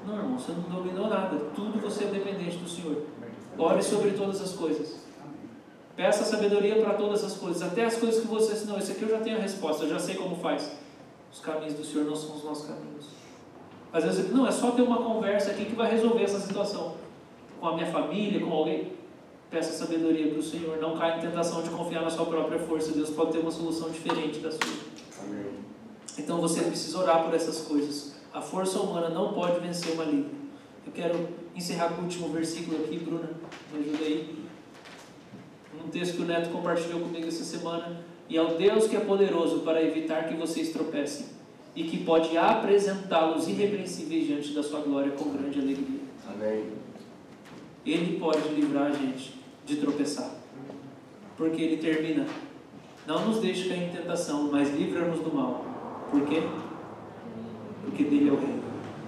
[0.07, 1.37] Não, irmão, você não dominou nada.
[1.53, 3.03] Tudo você é dependente do Senhor.
[3.57, 4.99] Ore sobre todas as coisas.
[5.95, 8.65] Peça sabedoria para todas as coisas, até as coisas que você.
[8.65, 10.71] Não, isso aqui eu já tenho a resposta, eu já sei como faz.
[11.31, 13.07] Os caminhos do Senhor não são os nossos caminhos.
[13.91, 16.95] Às vezes, não, é só ter uma conversa aqui que vai resolver essa situação.
[17.59, 18.93] Com a minha família, com alguém.
[19.51, 20.77] Peça sabedoria para o Senhor.
[20.77, 22.91] Não caia em tentação de confiar na sua própria força.
[22.93, 24.61] Deus pode ter uma solução diferente da sua.
[25.23, 25.51] Amém.
[26.17, 28.15] Então você precisa orar por essas coisas.
[28.33, 30.29] A força humana não pode vencer o maligno.
[30.85, 33.29] Eu quero encerrar com o último versículo aqui, Bruna.
[33.73, 34.39] Me ajuda aí.
[35.85, 38.03] Um texto que o Neto compartilhou comigo essa semana.
[38.27, 41.27] E ao Deus que é poderoso para evitar que vocês tropecem
[41.75, 45.99] e que pode apresentá-los irrepreensíveis diante da sua glória com grande alegria.
[46.27, 46.65] Amém.
[47.85, 49.33] Ele pode livrar a gente
[49.65, 50.31] de tropeçar.
[51.37, 52.25] Porque ele termina:
[53.07, 55.65] Não nos deixe cair em tentação, mas livra-nos do mal.
[56.11, 56.43] Por quê?
[57.83, 58.63] Porque dele é o reino,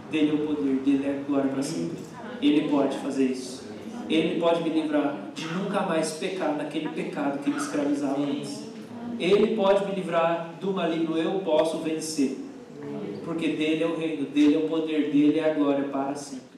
[0.10, 1.98] dele é o poder, dele é a glória para sempre.
[2.42, 3.64] Ele pode fazer isso.
[4.10, 8.70] Ele pode me livrar de nunca mais pecar naquele pecado que me escravizava antes.
[9.20, 12.38] Ele pode me livrar do maligno, eu posso vencer.
[13.24, 16.51] Porque dele é o reino, dele é o poder, dele é a glória para sempre.